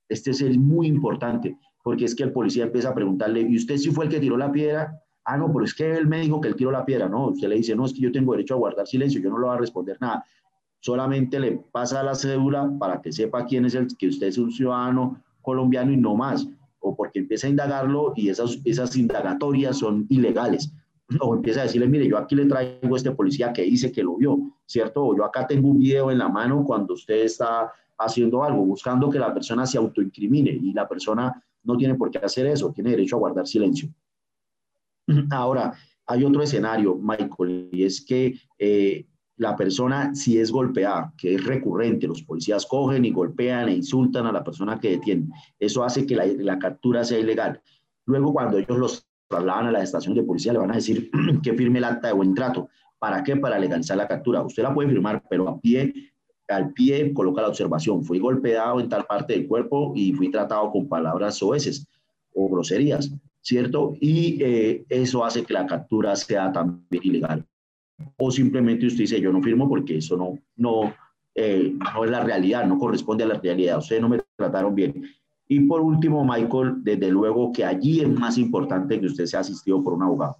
Este 0.07 0.31
es 0.31 0.39
el 0.39 0.57
muy 0.57 0.87
importante, 0.87 1.57
porque 1.83 2.05
es 2.05 2.15
que 2.15 2.23
el 2.23 2.31
policía 2.31 2.63
empieza 2.63 2.91
a 2.91 2.95
preguntarle, 2.95 3.41
¿y 3.41 3.57
usted 3.57 3.75
si 3.75 3.91
fue 3.91 4.05
el 4.05 4.11
que 4.11 4.21
tiró 4.21 4.37
la 4.37 4.49
piedra? 4.49 4.97
Ah, 5.25 5.35
no, 5.35 5.51
pero 5.51 5.65
es 5.65 5.73
que 5.73 5.91
él 5.91 6.07
me 6.07 6.21
dijo 6.21 6.39
que 6.39 6.47
él 6.47 6.55
tiró 6.55 6.71
la 6.71 6.85
piedra. 6.85 7.09
No, 7.09 7.27
usted 7.27 7.49
le 7.49 7.55
dice, 7.55 7.75
no, 7.75 7.85
es 7.85 7.91
que 7.91 7.99
yo 7.99 8.11
tengo 8.13 8.31
derecho 8.31 8.53
a 8.53 8.57
guardar 8.57 8.87
silencio, 8.87 9.19
yo 9.19 9.31
no 9.31 9.37
le 9.37 9.47
voy 9.47 9.55
a 9.55 9.59
responder 9.59 9.97
nada. 9.99 10.23
solamente 10.79 11.41
le 11.41 11.57
pasa 11.73 12.01
la 12.03 12.15
cédula 12.15 12.71
para 12.79 13.01
que 13.01 13.11
sepa 13.11 13.45
quién 13.45 13.65
es 13.65 13.75
el, 13.75 13.87
que 13.97 14.07
usted 14.07 14.27
es 14.27 14.37
un 14.37 14.49
ciudadano 14.49 15.21
colombiano 15.41 15.91
y 15.91 15.97
no 15.97 16.15
más, 16.15 16.47
o 16.83 16.95
porque 16.95 17.19
empieza 17.19 17.47
a 17.47 17.49
indagarlo 17.49 18.13
y 18.15 18.29
esas, 18.29 18.59
esas 18.65 18.95
indagatorias 18.95 19.79
son 19.79 20.05
ilegales, 20.09 20.71
o 21.19 21.35
empieza 21.35 21.61
a 21.61 21.63
decirle, 21.63 21.87
mire, 21.87 22.07
yo 22.07 22.17
aquí 22.17 22.35
le 22.35 22.45
traigo 22.45 22.93
a 22.93 22.97
este 22.97 23.11
policía 23.11 23.51
que 23.51 23.63
dice 23.63 23.91
que 23.91 24.03
lo 24.03 24.17
vio, 24.17 24.37
¿cierto? 24.65 25.05
O 25.05 25.17
yo 25.17 25.25
acá 25.25 25.47
tengo 25.47 25.69
un 25.69 25.79
video 25.79 26.11
en 26.11 26.17
la 26.17 26.29
mano 26.29 26.63
cuando 26.63 26.93
usted 26.93 27.23
está 27.23 27.71
haciendo 27.97 28.43
algo, 28.43 28.65
buscando 28.65 29.09
que 29.09 29.19
la 29.19 29.33
persona 29.33 29.65
se 29.65 29.77
autoincrimine 29.77 30.51
y 30.51 30.73
la 30.73 30.87
persona 30.87 31.43
no 31.63 31.77
tiene 31.77 31.95
por 31.95 32.11
qué 32.11 32.19
hacer 32.19 32.47
eso, 32.47 32.71
tiene 32.71 32.91
derecho 32.91 33.15
a 33.15 33.19
guardar 33.19 33.47
silencio. 33.47 33.89
Ahora, 35.31 35.73
hay 36.05 36.23
otro 36.23 36.41
escenario, 36.41 36.95
Michael, 36.95 37.69
y 37.71 37.83
es 37.83 38.03
que 38.03 38.35
eh, 38.59 39.05
la 39.37 39.55
persona, 39.55 40.13
si 40.13 40.37
es 40.37 40.51
golpeada, 40.51 41.13
que 41.17 41.35
es 41.35 41.43
recurrente, 41.43 42.07
los 42.07 42.23
policías 42.23 42.65
cogen 42.65 43.05
y 43.05 43.11
golpean 43.11 43.69
e 43.69 43.75
insultan 43.75 44.27
a 44.27 44.31
la 44.31 44.43
persona 44.43 44.79
que 44.79 44.91
detienen. 44.91 45.31
Eso 45.59 45.83
hace 45.83 46.05
que 46.05 46.15
la, 46.15 46.25
la 46.25 46.59
captura 46.59 47.03
sea 47.03 47.19
ilegal. 47.19 47.61
Luego, 48.05 48.33
cuando 48.33 48.57
ellos 48.57 48.77
los 48.77 49.07
trasladan 49.27 49.67
a 49.67 49.71
la 49.71 49.83
estación 49.83 50.15
de 50.15 50.23
policía, 50.23 50.53
le 50.53 50.59
van 50.59 50.71
a 50.71 50.75
decir 50.75 51.09
que 51.43 51.53
firme 51.53 51.79
el 51.79 51.85
acta 51.85 52.07
de 52.09 52.13
buen 52.13 52.33
trato. 52.35 52.69
¿Para 52.99 53.23
qué? 53.23 53.35
Para 53.35 53.59
legalizar 53.59 53.97
la 53.97 54.07
captura. 54.07 54.43
Usted 54.43 54.63
la 54.63 54.73
puede 54.73 54.89
firmar, 54.89 55.23
pero 55.29 55.49
a 55.49 55.59
pie 55.59 56.13
al 56.49 56.73
pie 56.73 57.13
coloca 57.13 57.41
la 57.41 57.47
observación, 57.49 58.03
fui 58.03 58.19
golpeado 58.19 58.79
en 58.79 58.89
tal 58.89 59.05
parte 59.05 59.33
del 59.33 59.47
cuerpo 59.47 59.93
y 59.95 60.13
fui 60.13 60.29
tratado 60.29 60.71
con 60.71 60.87
palabras 60.87 61.35
soeces 61.35 61.87
o 62.33 62.49
groserías, 62.49 63.11
¿cierto? 63.41 63.95
Y 63.99 64.41
eh, 64.43 64.85
eso 64.89 65.23
hace 65.23 65.43
que 65.43 65.53
la 65.53 65.65
captura 65.65 66.15
sea 66.15 66.51
también 66.51 67.03
ilegal. 67.03 67.45
O 68.17 68.31
simplemente 68.31 68.87
usted 68.87 69.01
dice, 69.01 69.21
yo 69.21 69.31
no 69.31 69.41
firmo 69.41 69.67
porque 69.67 69.97
eso 69.97 70.17
no, 70.17 70.37
no, 70.55 70.93
eh, 71.35 71.73
no 71.77 72.05
es 72.05 72.11
la 72.11 72.23
realidad, 72.23 72.65
no 72.65 72.77
corresponde 72.77 73.23
a 73.23 73.27
la 73.27 73.39
realidad, 73.39 73.77
ustedes 73.77 74.01
no 74.01 74.09
me 74.09 74.19
trataron 74.35 74.75
bien. 74.75 75.03
Y 75.47 75.61
por 75.61 75.81
último, 75.81 76.23
Michael, 76.23 76.75
desde 76.83 77.11
luego 77.11 77.51
que 77.51 77.65
allí 77.65 78.01
es 78.01 78.09
más 78.09 78.37
importante 78.37 78.99
que 78.99 79.07
usted 79.07 79.25
sea 79.25 79.41
asistido 79.41 79.83
por 79.83 79.93
un 79.93 80.03
abogado 80.03 80.37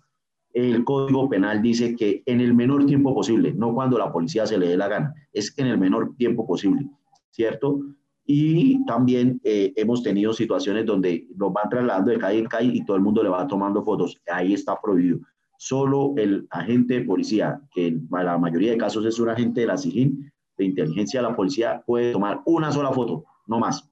el 0.54 0.84
Código 0.84 1.28
Penal 1.30 1.62
dice 1.62 1.96
que 1.96 2.22
en 2.26 2.40
el 2.40 2.54
menor 2.54 2.86
tiempo 2.86 3.14
posible, 3.14 3.54
no 3.54 3.74
cuando 3.74 3.98
la 3.98 4.12
policía 4.12 4.46
se 4.46 4.58
le 4.58 4.68
dé 4.68 4.78
la 4.78 4.88
gana, 4.88 5.14
es 5.34 5.54
en 5.58 5.68
el 5.68 5.80
menor 5.80 6.16
tiempo 6.16 6.46
posible, 6.46 6.88
¿cierto? 7.32 7.82
Y 8.26 8.86
también 8.86 9.42
eh, 9.44 9.74
hemos 9.76 10.04
tenido 10.04 10.32
situaciones 10.32 10.86
donde 10.86 11.28
nos 11.36 11.52
van 11.52 11.70
trasladando 11.70 12.12
de 12.12 12.20
calle 12.20 12.40
en 12.40 12.46
calle 12.46 12.72
y 12.74 12.86
todo 12.86 12.96
el 12.96 13.04
mundo 13.04 13.24
le 13.24 13.30
va 13.30 13.48
tomando 13.48 13.84
fotos. 13.84 14.22
Ahí 14.32 14.54
está 14.54 14.80
prohibido. 14.80 15.20
Solo 15.66 16.14
el 16.18 16.46
agente 16.50 16.96
de 16.96 17.06
policía, 17.06 17.62
que 17.72 17.88
en 17.88 18.06
la 18.12 18.38
mayoría 18.38 18.72
de 18.72 18.78
casos 18.78 19.06
es 19.06 19.18
un 19.18 19.30
agente 19.30 19.62
de 19.62 19.68
la 19.68 19.78
SIGIN, 19.78 20.30
de 20.58 20.66
inteligencia 20.66 21.22
de 21.22 21.30
la 21.30 21.36
policía, 21.38 21.82
puede 21.86 22.12
tomar 22.12 22.42
una 22.44 22.70
sola 22.70 22.92
foto, 22.92 23.24
no 23.48 23.60
más. 23.60 23.90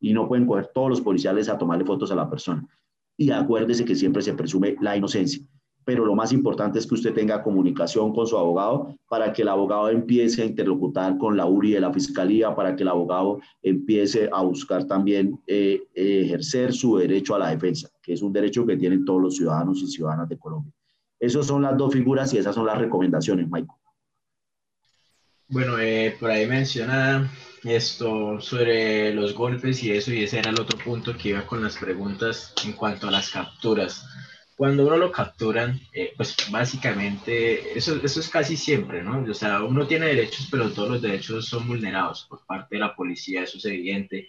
Y 0.00 0.12
no 0.12 0.28
pueden 0.28 0.46
coger 0.46 0.70
todos 0.74 0.90
los 0.90 1.00
policiales 1.00 1.48
a 1.48 1.56
tomarle 1.56 1.86
fotos 1.86 2.12
a 2.12 2.14
la 2.14 2.28
persona. 2.28 2.68
Y 3.16 3.30
acuérdese 3.30 3.86
que 3.86 3.94
siempre 3.94 4.20
se 4.20 4.34
presume 4.34 4.76
la 4.82 4.98
inocencia 4.98 5.42
pero 5.84 6.04
lo 6.06 6.14
más 6.14 6.32
importante 6.32 6.78
es 6.78 6.86
que 6.86 6.94
usted 6.94 7.12
tenga 7.12 7.42
comunicación 7.42 8.14
con 8.14 8.26
su 8.26 8.38
abogado 8.38 8.96
para 9.06 9.32
que 9.32 9.42
el 9.42 9.48
abogado 9.48 9.90
empiece 9.90 10.42
a 10.42 10.46
interlocutar 10.46 11.18
con 11.18 11.36
la 11.36 11.46
URI 11.46 11.72
de 11.72 11.80
la 11.80 11.92
Fiscalía, 11.92 12.54
para 12.54 12.74
que 12.74 12.82
el 12.84 12.88
abogado 12.88 13.38
empiece 13.62 14.30
a 14.32 14.42
buscar 14.42 14.86
también 14.86 15.38
eh, 15.46 15.82
ejercer 15.94 16.72
su 16.72 16.96
derecho 16.96 17.34
a 17.34 17.38
la 17.38 17.50
defensa, 17.50 17.90
que 18.02 18.14
es 18.14 18.22
un 18.22 18.32
derecho 18.32 18.64
que 18.64 18.78
tienen 18.78 19.04
todos 19.04 19.20
los 19.20 19.36
ciudadanos 19.36 19.82
y 19.82 19.86
ciudadanas 19.86 20.28
de 20.28 20.38
Colombia. 20.38 20.72
Esas 21.18 21.46
son 21.46 21.62
las 21.62 21.76
dos 21.76 21.92
figuras 21.92 22.32
y 22.32 22.38
esas 22.38 22.54
son 22.54 22.66
las 22.66 22.78
recomendaciones, 22.78 23.46
Michael. 23.48 23.78
Bueno, 25.48 25.78
eh, 25.78 26.16
por 26.18 26.30
ahí 26.30 26.46
menciona 26.46 27.30
esto 27.62 28.40
sobre 28.40 29.14
los 29.14 29.34
golpes 29.34 29.82
y 29.82 29.92
eso, 29.92 30.12
y 30.12 30.24
ese 30.24 30.38
era 30.38 30.50
el 30.50 30.60
otro 30.60 30.78
punto 30.78 31.16
que 31.16 31.30
iba 31.30 31.46
con 31.46 31.62
las 31.62 31.76
preguntas 31.76 32.52
en 32.64 32.72
cuanto 32.72 33.08
a 33.08 33.10
las 33.10 33.30
capturas 33.30 34.06
cuando 34.56 34.86
uno 34.86 34.96
lo 34.96 35.10
capturan, 35.10 35.80
eh, 35.92 36.12
pues 36.16 36.36
básicamente 36.50 37.76
eso, 37.76 38.00
eso 38.02 38.20
es 38.20 38.28
casi 38.28 38.56
siempre, 38.56 39.02
¿no? 39.02 39.24
O 39.28 39.34
sea, 39.34 39.62
uno 39.64 39.86
tiene 39.86 40.06
derechos, 40.06 40.48
pero 40.50 40.70
todos 40.70 40.90
los 40.90 41.02
derechos 41.02 41.46
son 41.46 41.66
vulnerados 41.66 42.26
por 42.28 42.44
parte 42.46 42.76
de 42.76 42.80
la 42.80 42.94
policía, 42.94 43.42
eso 43.42 43.58
es 43.58 43.64
evidente. 43.64 44.28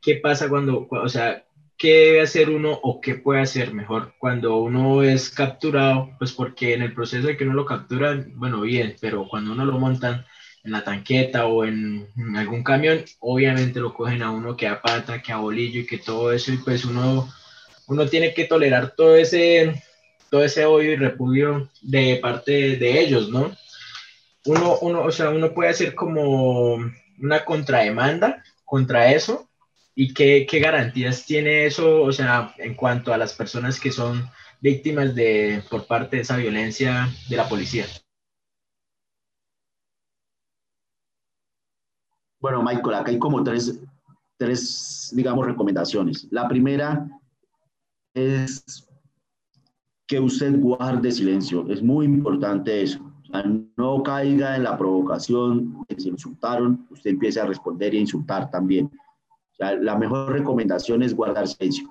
¿Qué 0.00 0.16
pasa 0.16 0.48
cuando, 0.48 0.88
o 0.90 1.08
sea, 1.08 1.46
qué 1.76 1.92
debe 1.92 2.22
hacer 2.22 2.50
uno 2.50 2.78
o 2.82 3.00
qué 3.00 3.14
puede 3.14 3.40
hacer 3.40 3.72
mejor 3.74 4.14
cuando 4.18 4.56
uno 4.58 5.02
es 5.02 5.30
capturado? 5.30 6.10
Pues 6.18 6.32
porque 6.32 6.74
en 6.74 6.82
el 6.82 6.94
proceso 6.94 7.26
de 7.26 7.36
que 7.36 7.44
uno 7.44 7.54
lo 7.54 7.66
capturan, 7.66 8.32
bueno, 8.36 8.60
bien, 8.60 8.96
pero 9.00 9.26
cuando 9.28 9.52
uno 9.52 9.64
lo 9.64 9.78
montan 9.78 10.24
en 10.64 10.72
la 10.72 10.82
tanqueta 10.82 11.46
o 11.46 11.64
en, 11.64 12.08
algún 12.36 12.62
camión, 12.62 13.04
obviamente 13.20 13.80
lo 13.80 13.92
cogen 13.92 14.22
a 14.22 14.30
uno 14.30 14.56
que 14.56 14.66
a 14.66 14.80
pata, 14.80 15.20
que 15.20 15.32
a 15.32 15.36
bolillo 15.36 15.80
y 15.80 15.86
que 15.86 15.98
todo 15.98 16.32
eso, 16.32 16.52
y 16.52 16.56
pues 16.58 16.84
uno 16.84 17.28
uno 17.86 18.08
tiene 18.08 18.32
que 18.32 18.44
tolerar 18.44 18.94
todo 18.96 19.14
ese, 19.16 19.82
todo 20.30 20.42
ese 20.42 20.64
odio 20.64 20.92
y 20.92 20.96
repudio 20.96 21.70
de 21.82 22.16
parte 22.16 22.76
de 22.76 23.00
ellos, 23.00 23.28
¿no? 23.28 23.54
Uno, 24.46 24.78
uno, 24.80 25.02
o 25.02 25.12
sea, 25.12 25.30
uno 25.30 25.52
puede 25.52 25.70
hacer 25.70 25.94
como 25.94 26.76
una 27.18 27.44
contrademanda 27.44 28.42
contra 28.64 29.12
eso 29.12 29.48
y 29.94 30.12
qué, 30.12 30.46
garantías 30.60 31.24
tiene 31.24 31.66
eso, 31.66 32.02
o 32.02 32.12
sea, 32.12 32.54
en 32.58 32.74
cuanto 32.74 33.12
a 33.12 33.18
las 33.18 33.34
personas 33.34 33.78
que 33.78 33.92
son 33.92 34.28
víctimas 34.60 35.14
de, 35.14 35.62
por 35.70 35.86
parte 35.86 36.16
de 36.16 36.22
esa 36.22 36.36
violencia 36.36 37.08
de 37.28 37.36
la 37.36 37.48
policía. 37.48 37.86
Bueno, 42.40 42.62
Michael, 42.62 42.94
acá 42.94 43.10
hay 43.10 43.18
como 43.18 43.42
tres, 43.42 43.80
tres, 44.36 45.12
digamos, 45.14 45.46
recomendaciones. 45.46 46.26
La 46.30 46.48
primera 46.48 47.08
es 48.14 48.86
que 50.06 50.20
usted 50.20 50.60
guarde 50.60 51.10
silencio. 51.10 51.66
Es 51.70 51.82
muy 51.82 52.06
importante 52.06 52.82
eso. 52.82 53.00
no 53.76 54.02
caiga 54.02 54.56
en 54.56 54.64
la 54.64 54.76
provocación 54.76 55.84
de 55.88 55.94
que 55.94 56.02
se 56.02 56.08
insultaron, 56.08 56.86
usted 56.90 57.10
empiece 57.10 57.40
a 57.40 57.46
responder 57.46 57.94
y 57.94 57.98
a 57.98 58.00
insultar 58.00 58.50
también. 58.50 58.90
La 59.58 59.96
mejor 59.96 60.32
recomendación 60.32 61.02
es 61.02 61.14
guardar 61.14 61.46
silencio. 61.48 61.88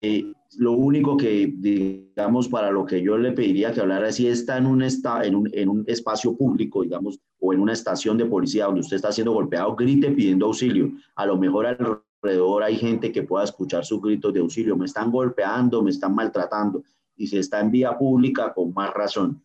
Eh, 0.00 0.32
lo 0.56 0.72
único 0.72 1.16
que, 1.16 1.52
digamos, 1.56 2.48
para 2.48 2.70
lo 2.70 2.86
que 2.86 3.02
yo 3.02 3.18
le 3.18 3.32
pediría 3.32 3.72
que 3.72 3.80
hablara, 3.80 4.10
si 4.12 4.28
está 4.28 4.56
en 4.56 4.66
un, 4.66 4.82
está, 4.82 5.24
en 5.24 5.34
un, 5.34 5.50
en 5.52 5.68
un 5.68 5.84
espacio 5.86 6.36
público, 6.36 6.82
digamos, 6.82 7.20
o 7.40 7.52
en 7.52 7.60
una 7.60 7.72
estación 7.72 8.16
de 8.16 8.26
policía 8.26 8.66
donde 8.66 8.80
usted 8.80 8.96
está 8.96 9.12
siendo 9.12 9.32
golpeado, 9.32 9.74
grite 9.74 10.10
pidiendo 10.12 10.46
auxilio. 10.46 10.92
A 11.16 11.26
lo 11.26 11.36
mejor 11.36 11.66
al 11.66 12.02
alrededor 12.22 12.62
hay 12.62 12.76
gente 12.76 13.12
que 13.12 13.22
pueda 13.22 13.44
escuchar 13.44 13.84
sus 13.84 14.00
gritos 14.00 14.32
de 14.32 14.40
auxilio, 14.40 14.76
me 14.76 14.86
están 14.86 15.10
golpeando, 15.10 15.82
me 15.82 15.90
están 15.90 16.14
maltratando, 16.14 16.82
y 17.16 17.26
si 17.26 17.38
está 17.38 17.60
en 17.60 17.70
vía 17.70 17.96
pública, 17.98 18.52
con 18.54 18.72
más 18.72 18.92
razón. 18.94 19.42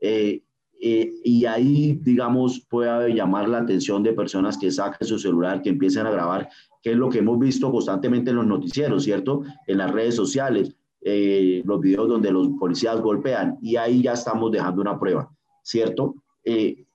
Eh, 0.00 0.43
eh, 0.86 1.14
y 1.24 1.46
ahí, 1.46 1.98
digamos, 2.02 2.60
puede 2.68 3.14
llamar 3.14 3.48
la 3.48 3.60
atención 3.60 4.02
de 4.02 4.12
personas 4.12 4.58
que 4.58 4.70
saquen 4.70 5.08
su 5.08 5.18
celular, 5.18 5.62
que 5.62 5.70
empiecen 5.70 6.06
a 6.06 6.10
grabar, 6.10 6.50
que 6.82 6.90
es 6.90 6.96
lo 6.98 7.08
que 7.08 7.20
hemos 7.20 7.38
visto 7.38 7.72
constantemente 7.72 8.28
en 8.28 8.36
los 8.36 8.46
noticieros, 8.46 9.04
¿cierto? 9.04 9.44
En 9.66 9.78
las 9.78 9.90
redes 9.90 10.14
sociales, 10.14 10.76
eh, 11.00 11.62
los 11.64 11.80
videos 11.80 12.06
donde 12.06 12.30
los 12.30 12.48
policías 12.60 13.00
golpean, 13.00 13.56
y 13.62 13.76
ahí 13.76 14.02
ya 14.02 14.12
estamos 14.12 14.52
dejando 14.52 14.82
una 14.82 14.98
prueba, 14.98 15.30
¿cierto? 15.62 16.16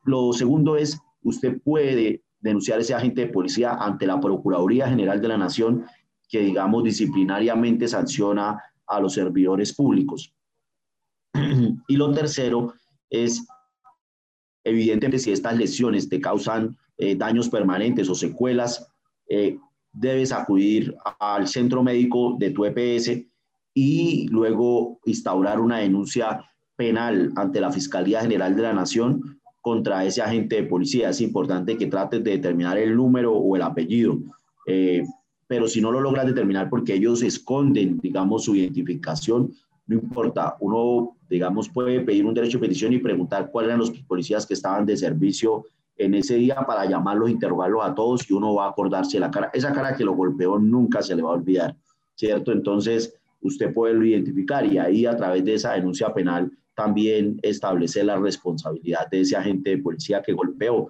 lo 0.06 0.32
segundo 0.34 0.76
es, 0.76 1.00
usted 1.24 1.60
puede 1.64 2.22
denunciar 2.40 2.80
ese 2.80 2.94
agente 2.94 3.22
de 3.22 3.34
policía 3.34 3.74
ante 3.74 4.06
la 4.06 4.20
Procuraduría 4.20 4.88
General 4.88 5.20
de 5.20 5.28
la 5.28 5.38
Nación, 5.40 5.86
que 6.30 6.42
digamos 6.42 6.84
disciplinariamente 6.84 7.88
sanciona 7.88 8.62
a 8.86 9.00
los 9.00 9.14
servidores 9.14 9.74
públicos. 9.74 10.32
y 11.88 11.96
lo 11.96 12.12
tercero 12.12 12.76
es, 13.10 13.48
evidentemente, 14.64 15.20
si 15.20 15.32
estas 15.32 15.58
lesiones 15.58 16.10
te 16.10 16.20
causan 16.20 16.78
eh, 16.98 17.16
daños 17.16 17.50
permanentes 17.50 18.10
o 18.10 18.16
secuelas, 18.16 18.88
eh, 19.28 19.58
debes 19.92 20.32
acudir 20.32 20.96
al 21.20 21.48
centro 21.48 21.84
médico 21.84 22.36
de 22.38 22.52
tu 22.52 22.66
EPS 22.66 23.26
y 23.74 24.28
luego 24.28 25.00
instaurar 25.06 25.60
una 25.60 25.80
denuncia 25.80 26.46
penal 26.76 27.32
ante 27.36 27.62
la 27.62 27.72
Fiscalía 27.72 28.22
General 28.22 28.56
de 28.56 28.62
la 28.62 28.74
Nación 28.74 29.40
contra 29.62 30.06
ese 30.06 30.22
agente 30.22 30.58
de 30.58 30.64
policía. 30.64 31.10
Es 31.10 31.22
importante 31.22 31.78
que 31.78 31.88
trates 31.88 32.24
de 32.24 32.32
determinar 32.32 32.78
el 32.78 32.96
número 32.96 33.34
o 33.34 33.56
el 33.56 33.62
apellido. 33.62 34.18
Eh, 34.68 35.04
pero 35.48 35.68
si 35.68 35.82
no 35.82 35.92
lo 35.92 36.00
logras 36.00 36.28
determinar 36.28 36.70
porque 36.70 36.94
ellos 36.94 37.24
esconden, 37.24 37.98
digamos, 38.00 38.46
su 38.46 38.56
identificación, 38.56 39.52
no 39.88 39.96
importa. 39.96 40.56
Uno, 40.60 41.18
digamos, 41.30 41.70
puede 41.70 42.02
pedir 42.02 42.26
un 42.26 42.34
derecho 42.34 42.58
de 42.58 42.68
petición 42.68 42.92
y 42.94 43.00
preguntar 43.00 43.50
cuáles 43.52 43.70
eran 43.70 43.80
los 43.80 43.92
policías 43.92 44.46
que 44.46 44.56
estaban 44.56 44.86
de 44.86 44.98
servicio 44.98 45.66
en 45.96 46.14
ese 46.14 46.36
día 46.36 46.56
para 46.66 46.86
llamarlos, 46.86 47.30
interrogarlos 47.30 47.84
a 47.84 47.94
todos 47.94 48.30
y 48.30 48.34
uno 48.34 48.56
va 48.56 48.66
a 48.66 48.70
acordarse 48.70 49.20
la 49.20 49.30
cara. 49.30 49.52
Esa 49.54 49.72
cara 49.74 49.96
que 49.96 50.04
lo 50.04 50.14
golpeó 50.14 50.58
nunca 50.58 51.02
se 51.02 51.16
le 51.16 51.22
va 51.22 51.32
a 51.32 51.34
olvidar, 51.34 51.76
¿cierto? 52.16 52.52
Entonces, 52.52 53.14
usted 53.42 53.74
puede 53.74 54.08
identificar 54.08 54.66
y 54.66 54.78
ahí 54.78 55.06
a 55.06 55.16
través 55.16 55.46
de 55.46 55.56
esa 55.56 55.74
denuncia 55.74 56.14
penal 56.14 56.52
también 56.74 57.38
establecer 57.44 58.06
la 58.06 58.18
responsabilidad 58.18 59.10
de 59.12 59.22
ese 59.22 59.36
agente 59.36 59.72
de 59.72 59.78
policía 59.80 60.22
que 60.22 60.32
golpeó. 60.32 60.90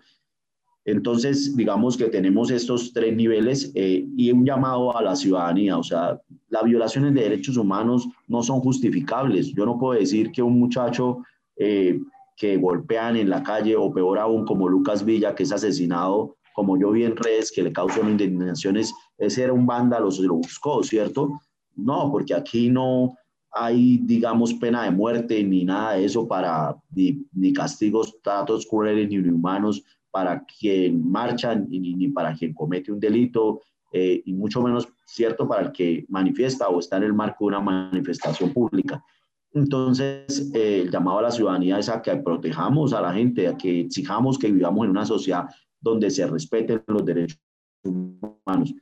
Entonces, 0.85 1.55
digamos 1.55 1.97
que 1.97 2.05
tenemos 2.05 2.51
estos 2.51 2.93
tres 2.93 3.15
niveles 3.15 3.71
eh, 3.75 4.07
y 4.17 4.31
un 4.31 4.45
llamado 4.45 4.95
a 4.95 5.03
la 5.03 5.15
ciudadanía. 5.15 5.77
O 5.77 5.83
sea, 5.83 6.19
las 6.49 6.63
violaciones 6.63 7.13
de 7.13 7.21
derechos 7.21 7.57
humanos 7.57 8.07
no 8.27 8.41
son 8.41 8.59
justificables. 8.61 9.53
Yo 9.53 9.65
no 9.65 9.77
puedo 9.77 9.99
decir 9.99 10.31
que 10.31 10.41
un 10.41 10.57
muchacho 10.59 11.19
eh, 11.57 11.99
que 12.35 12.57
golpean 12.57 13.17
en 13.17 13.29
la 13.29 13.43
calle 13.43 13.75
o 13.75 13.93
peor 13.93 14.17
aún 14.17 14.45
como 14.45 14.69
Lucas 14.69 15.03
Villa, 15.03 15.35
que 15.35 15.43
es 15.43 15.51
asesinado, 15.51 16.37
como 16.53 16.77
yo 16.77 16.91
vi 16.91 17.03
en 17.03 17.15
redes, 17.15 17.51
que 17.51 17.63
le 17.63 17.71
causan 17.71 18.09
indignaciones, 18.09 18.93
ese 19.17 19.43
era 19.43 19.53
un 19.53 19.65
vándalo, 19.65 20.09
se 20.09 20.23
lo 20.23 20.35
buscó, 20.35 20.81
¿cierto? 20.83 21.39
No, 21.75 22.09
porque 22.11 22.33
aquí 22.33 22.69
no 22.69 23.15
hay, 23.51 23.99
digamos, 24.03 24.53
pena 24.53 24.83
de 24.83 24.91
muerte 24.91 25.43
ni 25.43 25.65
nada 25.65 25.93
de 25.93 26.05
eso 26.05 26.27
para, 26.27 26.75
ni, 26.91 27.25
ni 27.33 27.53
castigos, 27.53 28.15
tratos 28.21 28.65
crueles 28.65 29.09
ni 29.09 29.15
inhumanos 29.15 29.83
para 30.11 30.43
quien 30.45 31.09
marcha 31.09 31.55
ni, 31.55 31.79
ni 31.79 32.07
para 32.09 32.33
quien 32.33 32.53
comete 32.53 32.91
un 32.91 32.99
delito, 32.99 33.61
eh, 33.91 34.21
y 34.25 34.33
mucho 34.33 34.61
menos 34.61 34.87
cierto 35.05 35.47
para 35.47 35.63
el 35.63 35.71
que 35.71 36.05
manifiesta 36.09 36.67
o 36.67 36.79
está 36.79 36.97
en 36.97 37.03
el 37.03 37.13
marco 37.13 37.45
de 37.45 37.47
una 37.47 37.59
manifestación 37.59 38.53
pública. 38.53 39.03
Entonces, 39.51 40.51
eh, 40.53 40.81
el 40.81 40.91
llamado 40.91 41.19
a 41.19 41.23
la 41.23 41.31
ciudadanía 41.31 41.79
es 41.79 41.89
a 41.89 42.01
que 42.01 42.15
protejamos 42.17 42.93
a 42.93 43.01
la 43.01 43.13
gente, 43.13 43.47
a 43.47 43.57
que 43.57 43.81
exijamos 43.81 44.37
que 44.37 44.51
vivamos 44.51 44.85
en 44.85 44.91
una 44.91 45.05
sociedad 45.05 45.45
donde 45.81 46.11
se 46.11 46.27
respeten 46.27 46.83
los 46.85 47.03
derechos 47.03 47.39
humanos. 47.83 48.75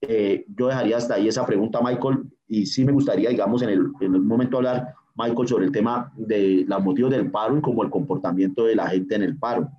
Eh, 0.00 0.46
yo 0.48 0.68
dejaría 0.68 0.96
hasta 0.96 1.14
ahí 1.14 1.28
esa 1.28 1.44
pregunta, 1.44 1.80
Michael, 1.82 2.22
y 2.48 2.64
sí 2.64 2.84
me 2.84 2.92
gustaría, 2.92 3.28
digamos, 3.28 3.60
en 3.62 3.68
el, 3.68 3.92
en 4.00 4.14
el 4.14 4.22
momento 4.22 4.56
hablar, 4.56 4.94
Michael, 5.14 5.48
sobre 5.48 5.66
el 5.66 5.72
tema 5.72 6.10
de 6.16 6.64
los 6.66 6.82
motivos 6.82 7.10
del 7.10 7.30
paro 7.30 7.58
y 7.58 7.60
como 7.60 7.82
el 7.82 7.90
comportamiento 7.90 8.64
de 8.64 8.76
la 8.76 8.88
gente 8.88 9.14
en 9.14 9.22
el 9.22 9.38
paro 9.38 9.70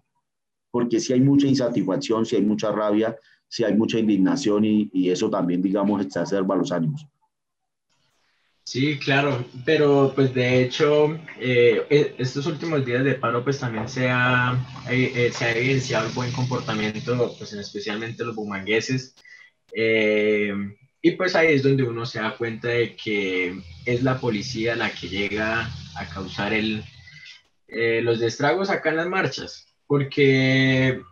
porque 0.74 1.00
si 1.00 1.14
hay 1.14 1.22
mucha 1.22 1.46
insatisfacción, 1.46 2.26
si 2.26 2.36
hay 2.36 2.42
mucha 2.42 2.72
rabia, 2.72 3.16
si 3.48 3.64
hay 3.64 3.76
mucha 3.76 4.00
indignación 4.00 4.66
y, 4.66 4.90
eso 5.08 5.30
también, 5.30 5.62
digamos, 5.62 6.04
exacerba 6.04 6.56
los 6.56 6.72
ánimos. 6.72 7.06
Sí, 8.64 8.98
claro, 8.98 9.46
pero 9.66 10.14
pues 10.16 10.34
de 10.34 10.64
hecho 10.64 11.14
eh, 11.40 11.86
e, 11.90 12.16
estos 12.18 12.48
últimos 12.48 12.84
días 12.84 13.04
de 13.04 13.14
paro 13.14 13.44
pues 13.44 13.60
también 13.60 13.88
se 13.88 14.10
ha, 14.10 14.58
eh, 14.90 15.30
se 15.32 15.46
ha 15.46 15.56
evidenciado 15.56 16.08
el 16.08 16.14
buen 16.14 16.32
comportamiento, 16.32 17.36
pues 17.38 17.54
especialmente 17.54 18.26
los 18.26 18.36
bumangueses, 18.36 19.14
eh, 19.76 20.54
y 21.04 21.12
pues 21.12 21.36
ahí 21.36 21.54
es 21.54 21.62
donde 21.62 21.84
uno 21.84 22.08
se 22.08 22.20
da 22.20 22.36
cuenta 22.36 22.70
de 22.70 22.96
que 22.96 23.62
es 23.86 24.02
la 24.02 24.20
policía 24.20 24.76
la 24.76 24.90
que 24.90 25.08
llega 25.08 25.70
a 25.98 26.10
causar 26.12 26.52
el, 26.54 26.84
los 27.68 28.20
destragos 28.20 28.72
acá 28.72 28.90
en 28.90 28.98
las 28.98 29.08
marchas 29.08 29.73
porque, 29.94 31.04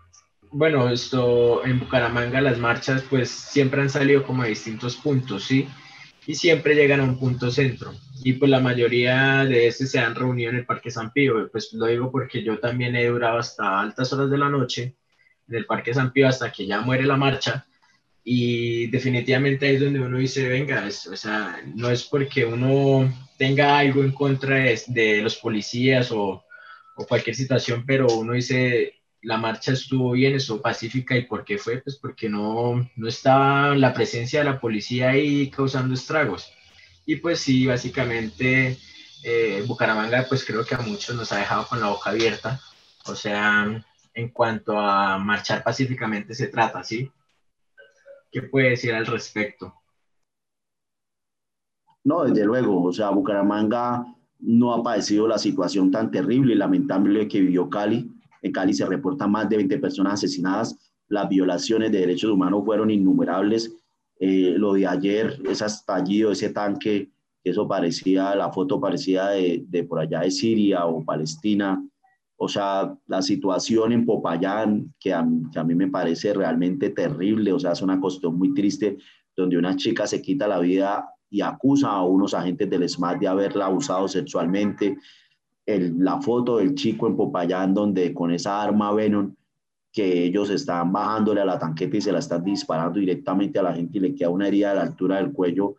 bueno, 0.50 0.90
esto 0.90 1.64
en 1.64 1.80
Bucaramanga 1.80 2.42
las 2.42 2.58
marchas 2.58 3.04
pues 3.08 3.30
siempre 3.30 3.80
han 3.80 3.92
salido 3.92 4.24
como 4.24 4.42
a 4.42 4.48
distintos 4.48 4.96
puntos, 4.96 5.44
¿sí? 5.44 5.68
Y 6.26 6.34
siempre 6.34 6.74
llegan 6.74 7.00
a 7.00 7.04
un 7.04 7.20
punto 7.20 7.52
centro. 7.52 7.94
Y 8.24 8.34
pues 8.34 8.50
la 8.50 8.60
mayoría 8.60 9.46
de 9.46 9.68
estos 9.68 9.92
se 9.92 10.00
han 10.00 10.16
reunido 10.16 10.50
en 10.50 10.58
el 10.58 10.66
Parque 10.66 10.90
San 10.90 11.12
Pío. 11.12 11.48
Pues 11.52 11.72
lo 11.74 11.86
digo 11.86 12.12
porque 12.12 12.42
yo 12.42 12.58
también 12.58 12.96
he 12.96 13.06
durado 13.06 13.38
hasta 13.38 13.80
altas 13.80 14.12
horas 14.14 14.32
de 14.32 14.40
la 14.40 14.50
noche 14.50 14.96
en 15.48 15.56
el 15.56 15.68
Parque 15.68 15.94
San 15.94 16.12
Pío 16.12 16.28
hasta 16.28 16.52
que 16.52 16.66
ya 16.66 16.82
muere 16.82 17.04
la 17.04 17.18
marcha. 17.18 17.68
Y 18.24 18.88
definitivamente 18.88 19.68
ahí 19.68 19.76
es 19.76 19.82
donde 19.82 20.00
uno 20.00 20.18
dice, 20.18 20.50
venga, 20.50 20.88
o 20.88 21.16
sea, 21.16 21.62
no 21.76 21.92
es 21.92 22.02
porque 22.06 22.46
uno 22.46 23.14
tenga 23.38 23.78
algo 23.78 24.02
en 24.02 24.12
contra 24.12 24.56
de, 24.56 24.82
de 24.88 25.22
los 25.22 25.36
policías 25.36 26.12
o, 26.12 26.44
o 27.02 27.08
cualquier 27.08 27.36
situación, 27.36 27.84
pero 27.86 28.08
uno 28.08 28.34
dice, 28.34 29.02
la 29.22 29.38
marcha 29.38 29.74
estuvo 29.74 30.12
bien, 30.12 30.36
estuvo 30.36 30.62
pacífica, 30.62 31.16
¿y 31.16 31.26
por 31.26 31.44
qué 31.44 31.58
fue? 31.58 31.78
Pues 31.80 31.98
porque 31.98 32.30
no, 32.30 32.90
no 32.96 33.08
estaba 33.08 33.76
la 33.76 33.94
presencia 33.94 34.40
de 34.40 34.46
la 34.46 34.60
policía 34.60 35.12
ahí 35.12 35.50
causando 35.50 35.94
estragos. 35.94 36.52
Y 37.06 37.18
pues 37.18 37.40
sí, 37.40 37.66
básicamente 37.66 38.78
eh, 39.24 39.64
Bucaramanga 39.68 40.26
pues 40.28 40.46
creo 40.46 40.66
que 40.66 40.76
a 40.76 40.80
muchos 40.80 41.16
nos 41.16 41.32
ha 41.32 41.38
dejado 41.38 41.68
con 41.68 41.80
la 41.80 41.88
boca 41.88 42.10
abierta, 42.10 42.60
o 43.06 43.16
sea, 43.16 43.84
en 44.14 44.30
cuanto 44.30 44.80
a 44.80 45.18
marchar 45.18 45.64
pacíficamente 45.64 46.34
se 46.34 46.48
trata, 46.48 46.84
¿sí? 46.84 47.12
¿Qué 48.32 48.44
puede 48.44 48.72
decir 48.72 48.94
al 48.94 49.06
respecto? 49.06 49.76
No, 52.04 52.24
desde 52.24 52.46
luego, 52.46 52.84
o 52.84 52.94
sea, 52.94 53.10
Bucaramanga 53.10 54.06
no 54.42 54.74
ha 54.74 54.84
padecido 54.84 55.28
la 55.28 55.38
situación 55.38 55.92
tan 55.92 56.12
terrible 56.12 56.54
y 56.54 56.58
lamentable 56.58 57.28
que 57.28 57.42
vivió 57.42 57.70
Cali. 57.70 58.10
En 58.42 58.52
Cali 58.52 58.74
se 58.74 58.86
reportan 58.86 59.32
más 59.32 59.48
de 59.50 59.58
20 59.58 59.78
personas 59.78 60.14
asesinadas. 60.14 60.92
Las 61.08 61.30
violaciones 61.30 61.92
de 61.92 62.00
derechos 62.00 62.32
humanos 62.32 62.64
fueron 62.66 62.90
innumerables. 62.90 63.76
Eh, 64.20 64.56
lo 64.58 64.74
de 64.74 64.88
ayer, 64.88 65.40
ese 65.48 65.66
estallido, 65.66 66.32
ese 66.32 66.50
tanque, 66.50 67.10
eso 67.44 67.68
parecía, 67.68 68.36
la 68.36 68.52
foto 68.52 68.80
parecía 68.80 69.28
de, 69.30 69.86
por 69.88 70.00
allá 70.00 70.22
de 70.22 70.32
Siria 70.32 70.86
o 70.86 71.04
Palestina. 71.04 71.84
O 72.38 72.48
sea, 72.48 72.96
la 73.08 73.22
situación 73.22 73.92
en 73.92 74.06
Popayán, 74.06 74.94
que 75.00 75.14
a, 75.14 75.28
que 75.52 75.60
a 75.60 75.64
mí 75.64 75.76
me 75.76 75.88
parece 75.88 76.34
realmente 76.34 76.90
terrible, 76.90 77.54
o 77.54 77.60
sea, 77.60 77.74
es 77.74 77.82
una 77.82 78.00
cuestión 78.00 78.38
muy 78.38 78.54
triste, 78.54 78.98
donde 79.36 79.58
una 79.58 79.76
chica 79.76 80.08
se 80.08 80.22
quita 80.22 80.48
la 80.48 80.60
vida 80.60 81.08
y 81.32 81.42
acusa 81.42 81.90
a 81.90 82.04
unos 82.04 82.34
agentes 82.34 82.70
del 82.70 82.88
SMAT 82.88 83.20
de 83.20 83.28
haberla 83.28 83.66
abusado 83.66 84.08
sexualmente. 84.08 84.98
la 85.66 86.22
foto 86.22 86.58
del 86.58 86.76
chico 86.76 87.08
en 87.08 87.16
Popayán, 87.16 87.74
donde 87.74 88.14
con 88.14 88.32
esa 88.32 88.62
arma 88.62 88.92
Venom, 88.92 89.34
que 89.92 90.26
ellos 90.26 90.50
están 90.50 90.92
bajándole 90.92 91.40
a 91.42 91.46
la 91.46 91.58
tanqueta 91.58 91.98
y 91.98 92.02
se 92.02 92.12
la 92.12 92.20
están 92.20 92.44
disparando 92.44 93.00
directamente 93.00 93.60
a 93.60 93.64
la 93.64 93.74
gente 93.74 93.98
y 93.98 94.02
le 94.02 94.16
queda 94.16 94.30
una 94.30 94.48
herida 94.48 94.72
a 94.72 94.76
la 94.76 94.82
altura 94.82 95.18
del 95.18 95.32
cuello, 95.32 95.76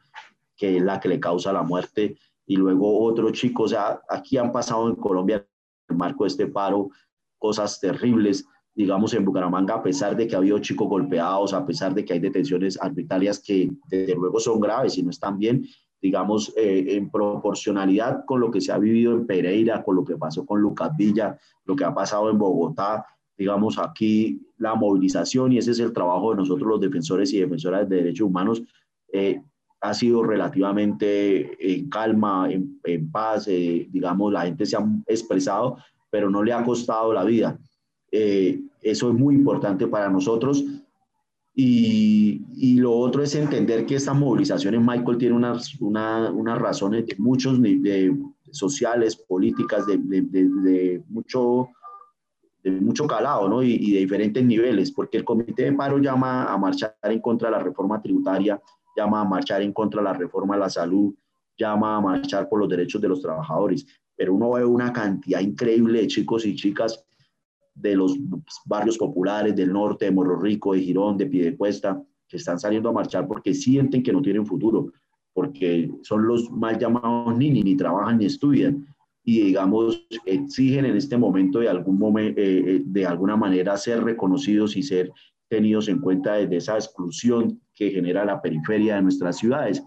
que 0.56 0.78
es 0.78 0.82
la 0.82 0.98
que 0.98 1.08
le 1.08 1.20
causa 1.20 1.52
la 1.52 1.62
muerte. 1.62 2.16
Y 2.46 2.56
luego 2.56 3.04
otro 3.04 3.30
chico, 3.30 3.64
o 3.64 3.68
sea, 3.68 4.00
aquí 4.08 4.38
han 4.38 4.52
pasado 4.52 4.88
en 4.88 4.96
Colombia, 4.96 5.36
en 5.36 5.44
el 5.90 5.96
marco 5.96 6.24
de 6.24 6.28
este 6.28 6.46
paro, 6.46 6.90
cosas 7.38 7.78
terribles 7.78 8.46
digamos, 8.74 9.12
en 9.14 9.24
Bucaramanga, 9.24 9.74
a 9.74 9.82
pesar 9.82 10.16
de 10.16 10.26
que 10.26 10.34
ha 10.34 10.38
habido 10.38 10.58
chicos 10.58 10.88
golpeados, 10.88 11.52
a 11.52 11.66
pesar 11.66 11.94
de 11.94 12.04
que 12.04 12.14
hay 12.14 12.20
detenciones 12.20 12.80
arbitrarias 12.80 13.38
que 13.38 13.70
desde 13.88 14.14
luego 14.14 14.40
son 14.40 14.60
graves 14.60 14.96
y 14.96 15.02
no 15.02 15.10
están 15.10 15.38
bien, 15.38 15.66
digamos, 16.00 16.52
eh, 16.56 16.96
en 16.96 17.10
proporcionalidad 17.10 18.24
con 18.24 18.40
lo 18.40 18.50
que 18.50 18.60
se 18.60 18.72
ha 18.72 18.78
vivido 18.78 19.12
en 19.12 19.26
Pereira, 19.26 19.82
con 19.84 19.96
lo 19.96 20.04
que 20.04 20.16
pasó 20.16 20.44
con 20.44 20.60
Lucas 20.60 20.90
Villa, 20.96 21.38
lo 21.64 21.76
que 21.76 21.84
ha 21.84 21.94
pasado 21.94 22.30
en 22.30 22.38
Bogotá, 22.38 23.06
digamos, 23.36 23.78
aquí 23.78 24.40
la 24.58 24.74
movilización, 24.74 25.52
y 25.52 25.58
ese 25.58 25.72
es 25.72 25.78
el 25.78 25.92
trabajo 25.92 26.30
de 26.30 26.38
nosotros 26.38 26.68
los 26.68 26.80
defensores 26.80 27.32
y 27.32 27.40
defensoras 27.40 27.88
de 27.88 27.96
derechos 27.96 28.26
humanos, 28.26 28.62
eh, 29.12 29.42
ha 29.80 29.94
sido 29.94 30.22
relativamente 30.22 31.74
en 31.74 31.88
calma, 31.88 32.48
en, 32.50 33.10
paz, 33.10 33.48
eh, 33.48 33.88
digamos, 33.90 34.32
la 34.32 34.42
gente 34.42 34.64
se 34.64 34.76
ha 34.76 34.84
expresado, 35.06 35.76
pero 36.08 36.30
no 36.30 36.42
le 36.42 36.52
ha 36.52 36.64
costado 36.64 37.12
la 37.12 37.24
vida. 37.24 37.58
Eh, 38.12 38.60
eso 38.82 39.10
es 39.10 39.18
muy 39.18 39.34
importante 39.34 39.86
para 39.86 40.10
nosotros. 40.10 40.64
Y, 41.54 42.42
y, 42.54 42.76
lo 42.76 42.92
otro 42.92 43.22
es 43.22 43.34
entender 43.34 43.84
que 43.84 43.96
estas 43.96 44.16
movilizaciones, 44.16 44.80
Michael, 44.80 45.18
tiene 45.18 45.34
unas, 45.34 45.74
una, 45.80 46.30
unas 46.30 46.58
razones 46.58 47.06
de 47.06 47.14
muchos 47.18 47.60
de, 47.60 48.16
sociales, 48.50 49.16
políticas, 49.16 49.86
de, 49.86 49.98
de, 49.98 50.22
de, 50.22 51.02
mucho, 51.08 51.68
de 52.62 52.70
mucho 52.70 53.06
calado 53.06 53.48
¿no? 53.50 53.62
y, 53.62 53.72
y, 53.74 53.92
de 53.92 54.00
diferentes 54.00 54.42
niveles, 54.42 54.92
porque 54.92 55.18
el 55.18 55.24
Comité 55.24 55.64
de 55.64 55.72
Paro 55.72 55.98
llama 55.98 56.44
a 56.44 56.56
marchar 56.56 56.96
en 57.02 57.20
contra 57.20 57.50
de 57.50 57.56
la 57.56 57.62
reforma 57.62 58.00
tributaria, 58.00 58.60
llama 58.96 59.20
a 59.20 59.24
marchar 59.24 59.60
en 59.60 59.72
contra 59.74 60.00
de 60.00 60.04
la 60.04 60.14
reforma 60.14 60.54
de 60.54 60.60
la 60.60 60.70
salud, 60.70 61.14
llama 61.58 61.96
a 61.96 62.00
marchar 62.00 62.48
por 62.48 62.60
los 62.60 62.68
derechos 62.68 63.00
de 63.00 63.08
los 63.08 63.20
trabajadores, 63.20 63.86
pero 64.16 64.34
uno 64.34 64.52
ve 64.52 64.64
una 64.64 64.90
cantidad 64.90 65.40
increíble 65.40 66.00
de 66.00 66.06
chicos 66.06 66.46
y 66.46 66.54
chicas 66.54 67.04
de 67.74 67.96
los 67.96 68.18
barrios 68.66 68.98
populares 68.98 69.54
del 69.56 69.72
norte, 69.72 70.06
de 70.06 70.10
Morro 70.10 70.38
Rico, 70.40 70.74
de 70.74 70.80
Girón, 70.80 71.16
de 71.16 71.26
Piedecuesta, 71.26 72.02
que 72.28 72.36
están 72.36 72.58
saliendo 72.58 72.88
a 72.88 72.92
marchar 72.92 73.26
porque 73.26 73.54
sienten 73.54 74.02
que 74.02 74.12
no 74.12 74.22
tienen 74.22 74.46
futuro, 74.46 74.92
porque 75.32 75.90
son 76.02 76.26
los 76.26 76.50
mal 76.50 76.78
llamados 76.78 77.36
ni, 77.36 77.50
ni, 77.50 77.76
trabajan 77.76 78.18
ni 78.18 78.26
estudian 78.26 78.86
y 79.24 79.40
digamos 79.40 80.06
exigen 80.26 80.84
en 80.84 80.96
este 80.96 81.16
momento 81.16 81.60
de, 81.60 81.68
algún 81.68 82.18
eh, 82.18 82.34
eh, 82.36 82.82
de 82.84 83.06
alguna 83.06 83.36
manera 83.36 83.76
ser 83.76 84.02
reconocidos 84.02 84.76
y 84.76 84.82
ser 84.82 85.12
tenidos 85.48 85.88
en 85.88 86.00
cuenta 86.00 86.34
desde 86.34 86.56
esa 86.56 86.74
exclusión 86.74 87.60
que 87.74 87.90
genera 87.90 88.24
la 88.24 88.40
periferia 88.40 88.96
de 88.96 89.02
nuestras 89.02 89.36
ciudades. 89.36 89.82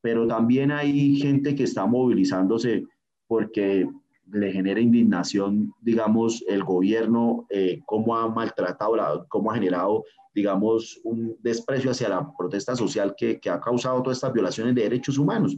Pero 0.00 0.26
también 0.26 0.72
hay 0.72 1.16
gente 1.16 1.54
que 1.54 1.64
está 1.64 1.86
movilizándose 1.86 2.84
porque 3.28 3.86
le 4.30 4.52
genera 4.52 4.80
indignación, 4.80 5.72
digamos, 5.80 6.44
el 6.48 6.64
gobierno, 6.64 7.46
eh, 7.50 7.82
cómo 7.86 8.16
ha 8.16 8.28
maltratado, 8.28 8.96
la, 8.96 9.24
cómo 9.28 9.50
ha 9.50 9.54
generado, 9.54 10.04
digamos, 10.34 11.00
un 11.04 11.36
desprecio 11.40 11.90
hacia 11.90 12.08
la 12.08 12.32
protesta 12.36 12.74
social 12.74 13.14
que, 13.16 13.38
que, 13.40 13.50
ha 13.50 13.60
causado 13.60 14.02
todas 14.02 14.18
estas 14.18 14.32
violaciones 14.32 14.74
de 14.74 14.82
derechos 14.82 15.18
humanos. 15.18 15.56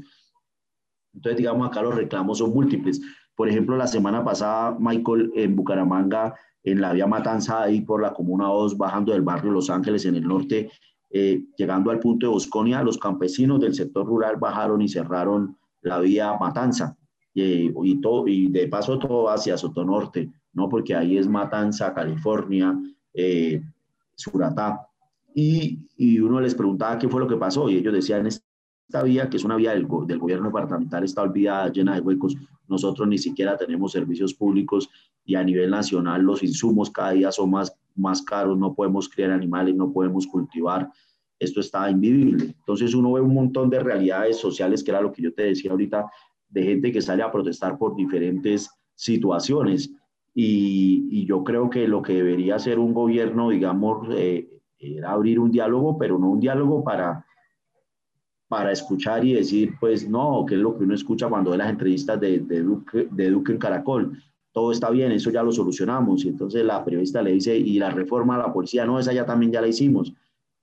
Entonces, 1.14 1.38
digamos, 1.38 1.68
acá 1.68 1.82
los 1.82 1.94
reclamos 1.94 2.38
son 2.38 2.52
múltiples. 2.52 3.00
Por 3.36 3.48
ejemplo, 3.48 3.76
la 3.76 3.86
semana 3.86 4.24
pasada, 4.24 4.76
Michael, 4.78 5.32
en 5.36 5.54
Bucaramanga, 5.54 6.34
en 6.64 6.80
la 6.80 6.92
vía 6.92 7.06
Matanza, 7.06 7.62
ahí 7.62 7.82
por 7.82 8.02
la 8.02 8.12
Comuna 8.12 8.46
2, 8.46 8.76
bajando 8.76 9.12
del 9.12 9.22
barrio 9.22 9.52
Los 9.52 9.70
Ángeles 9.70 10.04
en 10.06 10.16
el 10.16 10.26
norte, 10.26 10.70
eh, 11.10 11.44
llegando 11.56 11.90
al 11.90 12.00
punto 12.00 12.26
de 12.26 12.32
Bosconia, 12.32 12.82
los 12.82 12.98
campesinos 12.98 13.60
del 13.60 13.74
sector 13.74 14.06
rural 14.06 14.36
bajaron 14.36 14.82
y 14.82 14.88
cerraron 14.88 15.56
la 15.82 16.00
vía 16.00 16.34
Matanza. 16.40 16.96
Y, 17.34 18.00
todo, 18.00 18.26
y 18.28 18.46
de 18.46 18.68
paso 18.68 18.98
todo 18.98 19.28
hacia 19.28 19.58
Sotonorte, 19.58 20.30
¿no? 20.52 20.68
Porque 20.68 20.94
ahí 20.94 21.18
es 21.18 21.28
Matanza, 21.28 21.92
California, 21.92 22.78
eh, 23.12 23.60
Suratá. 24.14 24.88
Y, 25.34 25.80
y, 25.96 26.20
uno 26.20 26.40
les 26.40 26.54
preguntaba 26.54 26.96
qué 26.96 27.08
fue 27.08 27.20
lo 27.20 27.26
que 27.26 27.36
pasó 27.36 27.68
y 27.68 27.76
ellos 27.76 27.92
decían, 27.92 28.26
esta 28.26 29.02
vía, 29.02 29.28
que 29.28 29.36
es 29.36 29.44
una 29.44 29.56
vía 29.56 29.72
del, 29.72 29.88
del 30.06 30.18
gobierno 30.18 30.46
departamental, 30.46 31.02
está 31.02 31.22
olvidada, 31.22 31.72
llena 31.72 31.94
de 31.94 32.00
huecos. 32.00 32.36
Nosotros 32.68 33.08
ni 33.08 33.18
siquiera 33.18 33.56
tenemos 33.56 33.92
servicios 33.92 34.32
públicos 34.32 34.88
y 35.24 35.34
a 35.34 35.42
nivel 35.42 35.70
nacional 35.70 36.22
los 36.22 36.42
insumos 36.44 36.90
cada 36.90 37.10
día 37.10 37.32
son 37.32 37.50
más, 37.50 37.76
más 37.96 38.22
caros, 38.22 38.56
no 38.56 38.74
podemos 38.74 39.08
criar 39.08 39.32
animales, 39.32 39.74
no 39.74 39.92
podemos 39.92 40.26
cultivar, 40.26 40.88
esto 41.38 41.60
está 41.60 41.90
invivible. 41.90 42.54
Entonces 42.58 42.94
uno 42.94 43.12
ve 43.12 43.20
un 43.20 43.34
montón 43.34 43.70
de 43.70 43.80
realidades 43.80 44.38
sociales, 44.38 44.84
que 44.84 44.92
era 44.92 45.00
lo 45.00 45.12
que 45.12 45.22
yo 45.22 45.34
te 45.34 45.42
decía 45.42 45.72
ahorita, 45.72 46.06
de 46.54 46.62
gente 46.62 46.92
que 46.92 47.02
sale 47.02 47.22
a 47.22 47.32
protestar 47.32 47.76
por 47.76 47.94
diferentes 47.96 48.70
situaciones. 48.94 49.90
Y, 50.34 51.08
y 51.10 51.26
yo 51.26 51.44
creo 51.44 51.68
que 51.68 51.86
lo 51.86 52.00
que 52.00 52.14
debería 52.14 52.56
hacer 52.56 52.78
un 52.78 52.94
gobierno, 52.94 53.50
digamos, 53.50 54.08
eh, 54.12 54.48
era 54.78 55.12
abrir 55.12 55.38
un 55.38 55.50
diálogo, 55.50 55.98
pero 55.98 56.18
no 56.18 56.30
un 56.30 56.40
diálogo 56.40 56.82
para, 56.82 57.26
para 58.48 58.72
escuchar 58.72 59.24
y 59.24 59.34
decir, 59.34 59.74
pues 59.80 60.08
no, 60.08 60.44
que 60.46 60.54
es 60.54 60.60
lo 60.60 60.76
que 60.78 60.84
uno 60.84 60.94
escucha 60.94 61.28
cuando 61.28 61.50
ve 61.50 61.58
las 61.58 61.70
entrevistas 61.70 62.20
de, 62.20 62.40
de, 62.40 62.62
Duque, 62.62 63.08
de 63.10 63.30
Duque 63.30 63.52
en 63.52 63.58
Caracol. 63.58 64.18
Todo 64.52 64.70
está 64.70 64.90
bien, 64.90 65.10
eso 65.10 65.30
ya 65.30 65.42
lo 65.42 65.50
solucionamos. 65.50 66.24
Y 66.24 66.28
entonces 66.28 66.64
la 66.64 66.84
periodista 66.84 67.20
le 67.20 67.32
dice, 67.32 67.56
y 67.56 67.78
la 67.78 67.90
reforma 67.90 68.36
a 68.36 68.38
la 68.38 68.52
policía, 68.52 68.86
no, 68.86 68.98
esa 69.00 69.12
ya 69.12 69.26
también 69.26 69.50
ya 69.50 69.60
la 69.60 69.68
hicimos 69.68 70.14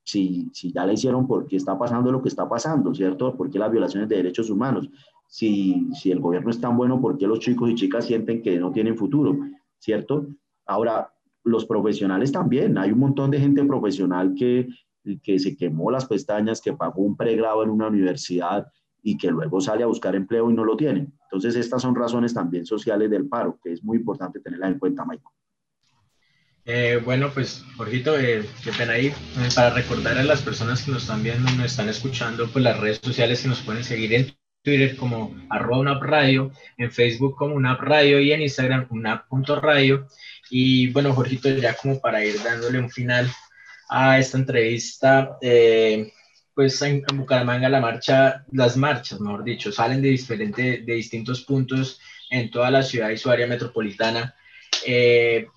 si, 0.04 0.50
si 0.54 0.72
ya 0.72 0.86
la 0.86 0.94
hicieron, 0.94 1.28
¿por 1.28 1.48
qué 1.48 1.56
está 1.56 1.78
pasando 1.78 2.12
lo 2.12 2.22
que 2.22 2.30
está 2.30 2.48
pasando, 2.48 2.94
cierto? 2.94 3.36
¿Por 3.36 3.50
qué 3.50 3.60
las 3.60 3.72
violaciones 3.72 4.10
de 4.10 4.18
derechos 4.18 4.50
humanos? 4.50 4.90
Si, 5.32 5.88
el 6.04 6.20
gobierno 6.20 6.50
es 6.50 6.60
tan 6.60 6.76
bueno, 6.76 7.00
¿por 7.00 7.18
qué 7.18 7.26
los 7.26 7.40
chicos 7.40 7.70
y 7.70 7.76
chicas 7.76 8.06
sienten 8.06 8.42
que 8.42 8.60
no 8.60 8.70
tienen 8.70 8.98
futuro, 8.98 9.40
cierto? 9.80 10.28
Ahora, 10.66 11.14
los 11.46 11.66
profesionales 11.66 12.34
también, 12.34 12.78
hay 12.78 12.92
un 12.92 13.00
montón 13.00 13.32
de 13.32 13.40
gente 13.40 13.64
profesional 13.64 14.36
que, 14.38 14.68
que 15.24 15.40
se 15.40 15.56
quemó 15.56 15.90
las 15.90 16.06
pestañas, 16.06 16.60
que 16.60 16.74
pagó 16.74 17.04
un 17.04 17.16
pregrado 17.16 17.64
en 17.64 17.70
una 17.70 17.88
universidad 17.88 18.68
y 19.02 19.18
que 19.18 19.32
luego 19.32 19.62
sale 19.62 19.84
a 19.84 19.88
buscar 19.88 20.16
empleo 20.16 20.52
y 20.52 20.54
no 20.54 20.66
lo 20.66 20.76
tiene. 20.76 21.08
Entonces, 21.24 21.56
estas 21.56 21.82
son 21.82 21.96
razones 21.96 22.34
también 22.34 22.66
sociales 22.66 23.10
del 23.10 23.30
paro, 23.30 23.58
que 23.64 23.72
es 23.72 23.82
muy 23.82 24.00
importante 24.00 24.42
tenerla 24.42 24.68
en 24.68 24.80
cuenta, 24.80 25.06
Michael. 25.06 25.34
Eh, 26.66 27.02
bueno, 27.06 27.32
pues, 27.34 27.64
Jorgito, 27.78 28.20
eh, 28.20 28.46
qué 28.62 28.72
pena 28.74 28.94
ahí. 28.94 29.08
Eh, 29.08 29.50
para 29.56 29.70
recordar 29.70 30.18
a 30.18 30.24
las 30.24 30.42
personas 30.42 30.84
que 30.84 30.92
nos 30.92 31.04
están 31.04 31.24
viendo, 31.24 31.50
nos 31.52 31.68
están 31.68 31.88
escuchando, 31.88 32.50
pues 32.52 32.64
las 32.66 32.78
redes 32.82 33.00
sociales 33.02 33.42
que 33.42 33.48
nos 33.48 33.62
pueden 33.62 33.86
seguir 33.86 34.14
en 34.14 34.41
Twitter 34.64 34.96
como 34.96 35.36
arroba 35.50 36.00
radio, 36.00 36.52
en 36.78 36.92
Facebook 36.92 37.36
como 37.36 37.56
una 37.56 37.76
radio 37.76 38.20
y 38.20 38.32
en 38.32 38.42
Instagram 38.42 38.88
una.radio. 38.90 40.08
Y 40.50 40.90
bueno, 40.92 41.14
Jorgito, 41.14 41.50
ya 41.50 41.76
como 41.76 42.00
para 42.00 42.24
ir 42.24 42.42
dándole 42.44 42.80
un 42.80 42.90
final 42.90 43.32
a 43.90 44.20
esta 44.20 44.38
entrevista, 44.38 45.38
eh, 45.42 46.12
pues 46.54 46.82
en, 46.82 47.04
Bucaramanga 47.14 47.70
la 47.70 47.82
marcha, 47.82 48.46
las 48.52 48.78
marchas, 48.78 49.20
mejor 49.20 49.44
dicho, 49.44 49.72
salen 49.72 50.02
de, 50.02 50.10
diferente, 50.10 50.84
de 50.86 50.94
distintos 50.94 51.42
puntos 51.44 52.00
en 52.30 52.50
toda 52.52 52.72
la 52.72 52.84
ciudad 52.84 53.10
y 53.10 53.18
su 53.18 53.30
área 53.30 53.48
metropolitana. 53.48 54.36
Eh, 54.86 55.48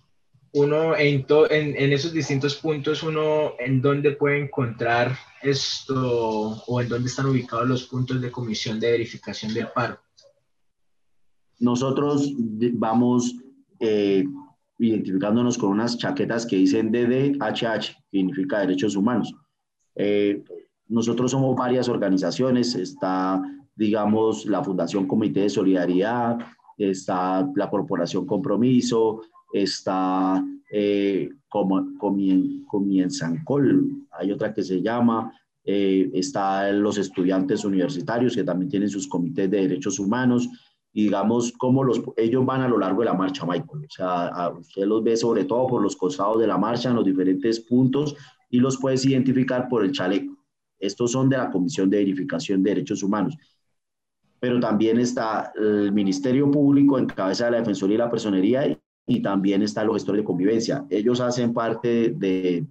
uno 0.55 0.97
en, 0.97 1.27
en, 1.51 1.93
esos 1.93 2.13
distintos 2.13 2.55
puntos, 2.55 3.03
uno 3.03 3.55
en 3.59 3.83
dónde 3.83 4.13
puede 4.13 4.41
encontrar 4.45 5.17
esto 5.43 6.63
o 6.67 6.81
en 6.81 6.89
dónde 6.89 7.09
están 7.09 7.27
ubicados 7.27 7.69
los 7.69 7.85
puntos 7.85 8.21
de 8.21 8.31
comisión 8.31 8.79
de 8.79 8.93
verificación 8.93 9.53
del 9.53 9.69
paro. 9.75 9.99
Nosotros 11.59 12.33
vamos 12.75 13.35
eh, 13.81 14.25
identificándonos 14.79 15.59
con 15.59 15.71
unas 15.71 15.99
chaquetas 15.99 16.47
que 16.47 16.57
dicen 16.57 16.93
DDHH, 16.93 17.97
que 18.11 18.19
significa 18.19 18.61
Derechos 18.61 18.95
Humanos. 18.95 19.35
Eh, 19.97 20.45
nosotros 20.87 21.33
somos 21.33 21.57
varias 21.57 21.89
organizaciones, 21.89 22.77
está, 22.77 23.43
digamos, 23.75 24.47
la 24.47 24.63
Fundación 24.63 25.09
Comité 25.09 25.41
de 25.41 25.51
Solidaridad, 25.51 26.39
está 26.77 27.49
la 27.55 27.71
Corporación 27.71 28.27
Compromiso, 28.27 29.23
está 29.53 30.45
eh, 30.71 31.31
Comienzan 31.49 33.45
Col, 33.45 34.07
hay 34.11 34.33
otra 34.33 34.53
que 34.53 34.63
se 34.63 34.83
llama, 34.83 35.33
eh, 35.65 36.11
está 36.13 36.71
los 36.73 36.99
estudiantes 36.99 37.65
universitarios 37.65 38.35
que 38.35 38.45
también 38.45 38.71
tienen 38.71 38.91
sus 38.91 39.07
comités 39.07 39.51
de 39.51 39.63
derechos 39.63 39.99
humanos, 39.99 40.49
y 40.93 41.05
digamos 41.05 41.53
cómo 41.59 41.83
los, 41.83 42.03
ellos 42.17 42.47
van 42.47 42.63
a 42.63 42.69
lo 42.69 42.79
largo 42.79 43.01
de 43.01 43.07
la 43.07 43.15
marcha, 43.15 43.45
Michael. 43.45 43.85
O 43.85 43.91
sea, 43.91 44.53
usted 44.57 44.87
los 44.87 45.03
ve 45.03 45.17
sobre 45.17 45.45
todo 45.45 45.67
por 45.67 45.83
los 45.83 45.97
costados 45.97 46.39
de 46.39 46.47
la 46.47 46.57
marcha 46.57 46.89
en 46.89 46.95
los 46.95 47.05
diferentes 47.05 47.59
puntos 47.59 48.15
y 48.49 48.61
los 48.61 48.79
puedes 48.79 49.05
identificar 49.05 49.69
por 49.69 49.85
el 49.85 49.91
chaleco. 49.91 50.37
Estos 50.79 51.11
son 51.11 51.29
de 51.29 51.37
la 51.37 51.51
Comisión 51.51 51.91
de 51.91 51.97
Verificación 51.97 52.63
de 52.63 52.71
Derechos 52.71 53.03
Humanos 53.03 53.37
pero 54.41 54.61
también 54.61 54.99
está 54.99 55.53
el 55.57 55.93
Ministerio 55.93 56.51
Público 56.51 56.99
en 56.99 57.07
cabeza 57.07 57.47
de 57.47 57.53
la 57.53 57.59
Defensoría 57.59 57.95
y 57.95 57.99
la 57.99 58.11
Personería 58.11 58.79
y 59.07 59.23
también 59.23 59.63
están 59.63 59.87
los 59.87 59.97
gestores 59.97 60.23
de 60.23 60.25
convivencia. 60.25 60.85
Ellos 60.91 61.21
hacen 61.21 61.53
parte 61.53 62.11
de, 62.11 62.67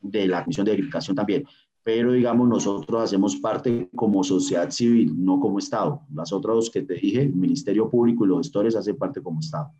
de 0.00 0.26
la 0.26 0.42
comisión 0.42 0.64
de 0.64 0.72
verificación 0.72 1.16
también, 1.16 1.44
pero 1.82 2.12
digamos 2.12 2.48
nosotros 2.48 3.02
hacemos 3.02 3.36
parte 3.36 3.88
como 3.94 4.24
sociedad 4.24 4.70
civil, 4.70 5.12
no 5.16 5.38
como 5.38 5.58
Estado. 5.58 6.00
Las 6.12 6.32
otras 6.32 6.70
que 6.70 6.82
te 6.82 6.94
dije, 6.94 7.22
el 7.22 7.34
Ministerio 7.34 7.90
Público 7.90 8.24
y 8.24 8.28
los 8.28 8.38
gestores 8.38 8.74
hacen 8.74 8.96
parte 8.96 9.22
como 9.22 9.40
Estado. 9.40 9.70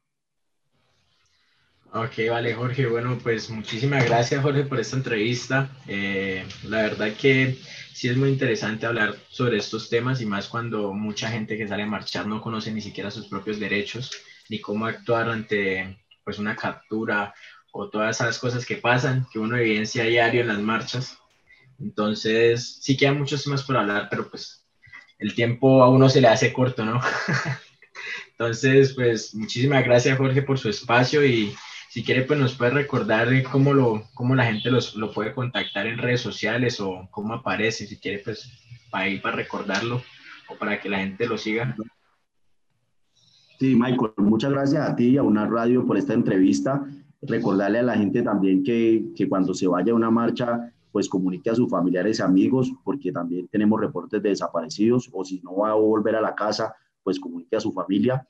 Ok, 1.96 2.28
vale, 2.28 2.52
Jorge. 2.54 2.86
Bueno, 2.86 3.16
pues 3.22 3.48
muchísimas 3.50 4.04
gracias, 4.04 4.42
Jorge, 4.42 4.64
por 4.64 4.80
esta 4.80 4.96
entrevista. 4.96 5.70
Eh, 5.86 6.44
la 6.64 6.78
verdad 6.78 7.12
que 7.12 7.56
sí 7.92 8.08
es 8.08 8.16
muy 8.16 8.30
interesante 8.30 8.84
hablar 8.84 9.14
sobre 9.28 9.58
estos 9.58 9.88
temas 9.88 10.20
y 10.20 10.26
más 10.26 10.48
cuando 10.48 10.92
mucha 10.92 11.30
gente 11.30 11.56
que 11.56 11.68
sale 11.68 11.84
a 11.84 11.86
marchar 11.86 12.26
no 12.26 12.40
conoce 12.40 12.72
ni 12.72 12.80
siquiera 12.80 13.12
sus 13.12 13.28
propios 13.28 13.60
derechos 13.60 14.10
ni 14.48 14.58
cómo 14.60 14.86
actuar 14.86 15.28
ante 15.28 16.04
pues 16.24 16.40
una 16.40 16.56
captura 16.56 17.32
o 17.70 17.88
todas 17.88 18.20
esas 18.20 18.40
cosas 18.40 18.66
que 18.66 18.78
pasan, 18.78 19.28
que 19.32 19.38
uno 19.38 19.56
evidencia 19.56 20.02
diario 20.02 20.40
en 20.40 20.48
las 20.48 20.58
marchas. 20.58 21.16
Entonces, 21.78 22.80
sí 22.82 22.96
quedan 22.96 23.18
muchos 23.18 23.44
temas 23.44 23.62
por 23.62 23.76
hablar, 23.76 24.08
pero 24.10 24.28
pues 24.28 24.66
el 25.20 25.32
tiempo 25.36 25.84
a 25.84 25.90
uno 25.90 26.08
se 26.08 26.20
le 26.20 26.26
hace 26.26 26.52
corto, 26.52 26.84
¿no? 26.84 27.00
Entonces, 28.32 28.94
pues 28.94 29.32
muchísimas 29.32 29.84
gracias 29.84 30.18
Jorge 30.18 30.42
por 30.42 30.58
su 30.58 30.68
espacio 30.68 31.24
y 31.24 31.54
si 31.94 32.02
quiere, 32.02 32.22
pues 32.22 32.40
nos 32.40 32.56
puede 32.56 32.72
recordar 32.72 33.28
cómo, 33.52 33.72
lo, 33.72 34.02
cómo 34.14 34.34
la 34.34 34.46
gente 34.46 34.68
los, 34.68 34.96
lo 34.96 35.12
puede 35.12 35.32
contactar 35.32 35.86
en 35.86 35.96
redes 35.96 36.20
sociales 36.20 36.80
o 36.80 37.06
cómo 37.12 37.34
aparece, 37.34 37.86
si 37.86 37.98
quiere, 37.98 38.18
pues 38.18 38.50
para 38.90 39.08
ir 39.08 39.22
para 39.22 39.36
recordarlo 39.36 40.02
o 40.48 40.56
para 40.56 40.80
que 40.80 40.88
la 40.88 40.98
gente 40.98 41.24
lo 41.28 41.38
siga. 41.38 41.76
Sí, 43.60 43.76
Michael, 43.76 44.10
muchas 44.16 44.50
gracias 44.50 44.90
a 44.90 44.96
ti 44.96 45.10
y 45.10 45.18
a 45.18 45.22
una 45.22 45.46
radio 45.46 45.86
por 45.86 45.96
esta 45.96 46.14
entrevista. 46.14 46.84
Recordarle 47.22 47.78
a 47.78 47.84
la 47.84 47.96
gente 47.96 48.22
también 48.22 48.64
que, 48.64 49.12
que 49.14 49.28
cuando 49.28 49.54
se 49.54 49.68
vaya 49.68 49.92
a 49.92 49.94
una 49.94 50.10
marcha, 50.10 50.72
pues 50.90 51.08
comunique 51.08 51.50
a 51.50 51.54
sus 51.54 51.70
familiares 51.70 52.18
y 52.18 52.22
amigos, 52.22 52.72
porque 52.82 53.12
también 53.12 53.46
tenemos 53.46 53.80
reportes 53.80 54.20
de 54.20 54.30
desaparecidos, 54.30 55.08
o 55.12 55.24
si 55.24 55.40
no 55.42 55.58
va 55.58 55.70
a 55.70 55.74
volver 55.74 56.16
a 56.16 56.20
la 56.20 56.34
casa, 56.34 56.74
pues 57.04 57.20
comunique 57.20 57.54
a 57.54 57.60
su 57.60 57.72
familia. 57.72 58.26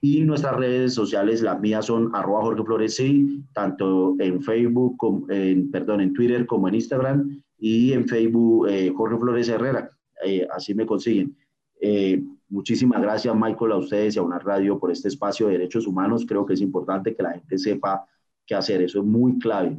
Y 0.00 0.20
nuestras 0.22 0.56
redes 0.56 0.94
sociales, 0.94 1.42
las 1.42 1.60
mías 1.60 1.86
son 1.86 2.14
arroba 2.14 2.42
Jorge 2.42 2.62
Flores, 2.62 2.94
sí, 2.96 3.44
tanto 3.52 4.14
en 4.18 4.42
Facebook, 4.42 4.96
como, 4.96 5.28
en, 5.30 5.70
perdón, 5.70 6.00
en 6.00 6.12
Twitter 6.12 6.46
como 6.46 6.68
en 6.68 6.76
Instagram, 6.76 7.42
y 7.58 7.92
en 7.92 8.06
Facebook 8.06 8.68
eh, 8.68 8.92
Jorge 8.96 9.18
Flores 9.18 9.48
Herrera, 9.48 9.90
eh, 10.24 10.46
así 10.50 10.74
me 10.74 10.86
consiguen. 10.86 11.36
Eh, 11.80 12.22
Muchísimas 12.50 13.02
gracias, 13.02 13.34
Michael, 13.36 13.72
a 13.72 13.76
ustedes 13.76 14.16
y 14.16 14.18
a 14.18 14.22
una 14.22 14.38
radio 14.38 14.78
por 14.78 14.90
este 14.90 15.08
espacio 15.08 15.46
de 15.46 15.52
derechos 15.52 15.86
humanos. 15.86 16.24
Creo 16.26 16.46
que 16.46 16.54
es 16.54 16.60
importante 16.62 17.14
que 17.14 17.22
la 17.22 17.32
gente 17.32 17.58
sepa 17.58 18.06
qué 18.46 18.54
hacer. 18.54 18.80
Eso 18.80 19.00
es 19.00 19.04
muy 19.04 19.38
clave. 19.38 19.76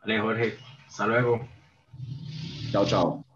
Vale, 0.00 0.20
Jorge. 0.20 0.54
Hasta 0.86 1.06
luego. 1.06 1.40
Chao, 2.72 2.84
chao. 2.84 3.29